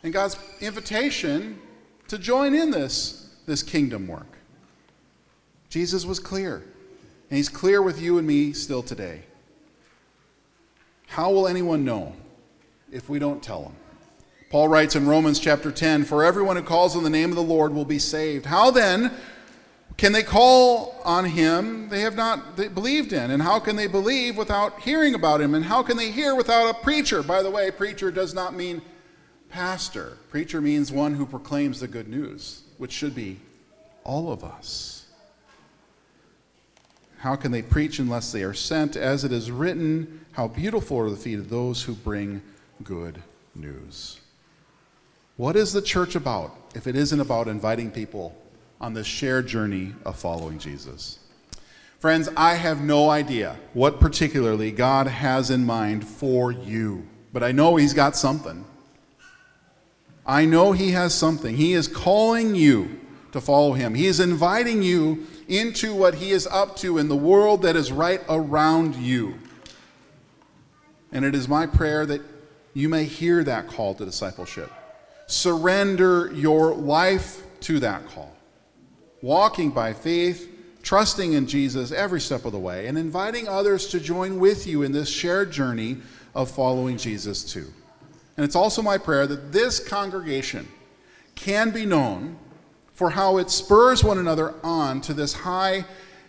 and 0.03 0.13
God's 0.13 0.37
invitation 0.61 1.59
to 2.07 2.17
join 2.17 2.55
in 2.55 2.71
this, 2.71 3.35
this 3.45 3.63
kingdom 3.63 4.07
work. 4.07 4.37
Jesus 5.69 6.05
was 6.05 6.19
clear, 6.19 6.63
and 7.29 7.37
he's 7.37 7.49
clear 7.49 7.81
with 7.81 8.01
you 8.01 8.17
and 8.17 8.25
me 8.25 8.53
still 8.53 8.81
today. 8.81 9.23
How 11.07 11.31
will 11.31 11.47
anyone 11.47 11.83
know 11.83 12.13
if 12.91 13.09
we 13.09 13.19
don't 13.19 13.43
tell 13.43 13.63
them? 13.63 13.75
Paul 14.49 14.69
writes 14.69 14.95
in 14.95 15.07
Romans 15.07 15.39
chapter 15.39 15.71
10 15.71 16.05
For 16.05 16.23
everyone 16.23 16.55
who 16.55 16.61
calls 16.61 16.95
on 16.95 17.03
the 17.03 17.09
name 17.09 17.29
of 17.29 17.35
the 17.35 17.43
Lord 17.43 17.73
will 17.73 17.85
be 17.85 17.99
saved. 17.99 18.45
How 18.45 18.71
then 18.71 19.11
can 19.97 20.13
they 20.13 20.23
call 20.23 21.01
on 21.03 21.25
him 21.25 21.89
they 21.89 22.01
have 22.01 22.15
not 22.15 22.55
believed 22.55 23.11
in? 23.11 23.31
And 23.31 23.43
how 23.43 23.59
can 23.59 23.75
they 23.75 23.87
believe 23.87 24.37
without 24.37 24.79
hearing 24.81 25.15
about 25.15 25.41
him? 25.41 25.53
And 25.53 25.65
how 25.65 25.83
can 25.83 25.97
they 25.97 26.11
hear 26.11 26.33
without 26.33 26.69
a 26.69 26.73
preacher? 26.81 27.21
By 27.21 27.43
the 27.43 27.51
way, 27.51 27.71
preacher 27.71 28.09
does 28.09 28.33
not 28.33 28.55
mean 28.55 28.81
pastor, 29.49 30.17
preacher 30.29 30.61
means 30.61 30.91
one 30.91 31.15
who 31.15 31.25
proclaims 31.25 31.79
the 31.79 31.87
good 31.87 32.07
news, 32.07 32.63
which 32.77 32.91
should 32.91 33.15
be 33.15 33.39
all 34.03 34.31
of 34.31 34.43
us. 34.43 35.07
How 37.17 37.35
can 37.35 37.51
they 37.51 37.63
preach 37.63 37.99
unless 37.99 38.31
they 38.31 38.43
are 38.43 38.53
sent? 38.53 38.95
As 38.95 39.25
it 39.25 39.33
is 39.33 39.51
written, 39.51 40.25
How 40.33 40.47
beautiful 40.47 40.99
are 40.99 41.09
the 41.09 41.17
feet 41.17 41.39
of 41.39 41.49
those 41.49 41.83
who 41.83 41.93
bring 41.93 42.41
good 42.83 43.21
news. 43.55 44.19
What 45.37 45.55
is 45.55 45.71
the 45.71 45.83
church 45.83 46.15
about 46.15 46.55
if 46.73 46.87
it 46.87 46.95
isn't 46.95 47.19
about 47.19 47.47
inviting 47.47 47.91
people 47.91 48.35
on 48.81 48.95
this 48.95 49.05
shared 49.05 49.47
journey 49.47 49.93
of 50.03 50.17
following 50.17 50.57
Jesus? 50.57 51.19
Friends, 51.99 52.27
I 52.35 52.55
have 52.55 52.81
no 52.81 53.11
idea 53.11 53.55
what 53.73 53.99
particularly 53.99 54.71
God 54.71 55.05
has 55.05 55.51
in 55.51 55.63
mind 55.63 56.07
for 56.07 56.51
you, 56.51 57.07
but 57.33 57.43
I 57.43 57.51
know 57.51 57.75
He's 57.75 57.93
got 57.93 58.15
something. 58.15 58.65
I 60.25 60.45
know 60.45 60.71
He 60.71 60.91
has 60.91 61.13
something. 61.13 61.55
He 61.55 61.73
is 61.73 61.87
calling 61.87 62.55
you 62.55 62.99
to 63.31 63.39
follow 63.39 63.73
Him, 63.73 63.93
He 63.93 64.07
is 64.07 64.19
inviting 64.19 64.81
you 64.81 65.27
into 65.47 65.93
what 65.93 66.15
He 66.15 66.31
is 66.31 66.47
up 66.47 66.75
to 66.77 66.97
in 66.97 67.09
the 67.09 67.15
world 67.15 67.61
that 67.61 67.75
is 67.75 67.91
right 67.91 68.21
around 68.27 68.95
you. 68.95 69.35
And 71.11 71.23
it 71.23 71.35
is 71.35 71.47
my 71.47 71.67
prayer 71.67 72.07
that 72.07 72.21
you 72.73 72.89
may 72.89 73.03
hear 73.03 73.43
that 73.43 73.67
call 73.67 73.93
to 73.95 74.03
discipleship. 74.03 74.71
Surrender 75.27 76.31
your 76.33 76.73
life 76.73 77.43
to 77.61 77.79
that 77.79 78.07
call. 78.07 78.33
Walking 79.21 79.71
by 79.71 79.91
faith, 79.91 80.49
trusting 80.83 81.33
in 81.33 81.47
Jesus 81.47 81.91
every 81.91 82.21
step 82.21 82.45
of 82.45 82.53
the 82.53 82.59
way, 82.59 82.87
and 82.87 82.97
inviting 82.97 83.47
others 83.47 83.87
to 83.87 83.99
join 83.99 84.39
with 84.39 84.65
you 84.65 84.83
in 84.83 84.93
this 84.93 85.09
shared 85.09 85.51
journey 85.51 85.97
of 86.33 86.49
following 86.49 86.97
Jesus 86.97 87.43
too. 87.43 87.67
And 88.37 88.45
it's 88.45 88.55
also 88.55 88.81
my 88.81 88.97
prayer 88.97 89.27
that 89.27 89.51
this 89.51 89.85
congregation 89.85 90.67
can 91.35 91.71
be 91.71 91.85
known 91.85 92.37
for 92.93 93.09
how 93.09 93.37
it 93.37 93.49
spurs 93.49 94.03
one 94.03 94.17
another 94.17 94.55
on 94.63 95.01
to 95.01 95.13
this 95.13 95.33
high 95.33 95.85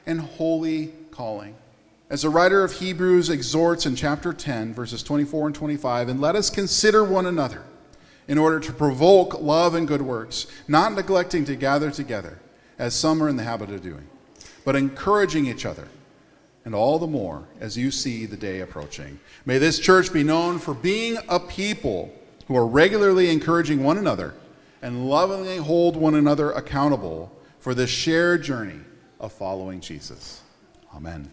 and 0.07 0.21
holy 0.21 0.93
calling. 1.13 1.55
As 2.11 2.23
the 2.23 2.31
writer 2.31 2.65
of 2.65 2.73
Hebrews 2.73 3.31
exhorts 3.31 3.87
in 3.87 3.95
chapter 3.95 4.33
10, 4.33 4.75
verses 4.75 5.03
24 5.03 5.49
and 5.49 5.55
25, 5.55 6.09
and 6.09 6.21
let 6.21 6.35
us 6.35 6.51
consider 6.51 7.05
one 7.05 7.27
another 7.27 7.63
in 8.29 8.38
order 8.38 8.61
to 8.61 8.73
provoke 8.73 9.41
love 9.41 9.75
and 9.75 9.88
good 9.88 10.03
works, 10.03 10.47
not 10.69 10.93
neglecting 10.93 11.45
to 11.47 11.57
gather 11.57 11.91
together, 11.91 12.38
as 12.79 12.95
some 12.95 13.23
are 13.23 13.29
in 13.29 13.37
the 13.37 13.43
habit 13.43 13.71
of 13.71 13.83
doing, 13.83 14.07
but 14.64 14.77
encouraging 14.77 15.47
each 15.47 15.67
other, 15.67 15.88
and 16.64 16.75
all 16.75 16.99
the 16.99 17.07
more 17.07 17.45
as 17.61 17.77
you 17.77 17.91
see 17.91 18.27
the 18.27 18.37
day 18.37 18.61
approaching. 18.61 19.19
May 19.47 19.59
this 19.59 19.79
church 19.79 20.12
be 20.12 20.23
known 20.23 20.59
for 20.59 20.75
being 20.75 21.17
a 21.29 21.41
people 21.41 22.14
who 22.47 22.57
are 22.57 22.67
regularly 22.67 23.31
encouraging 23.31 23.83
one 23.83 23.99
another 23.99 24.35
and 24.83 25.09
lovingly 25.09 25.57
hold 25.57 25.97
one 25.97 26.14
another 26.14 26.53
accountable 26.53 27.33
for 27.59 27.75
this 27.75 27.91
shared 27.91 28.43
journey 28.43 28.81
of 29.19 29.33
following 29.33 29.81
Jesus. 29.81 30.43
Amen. 30.95 31.31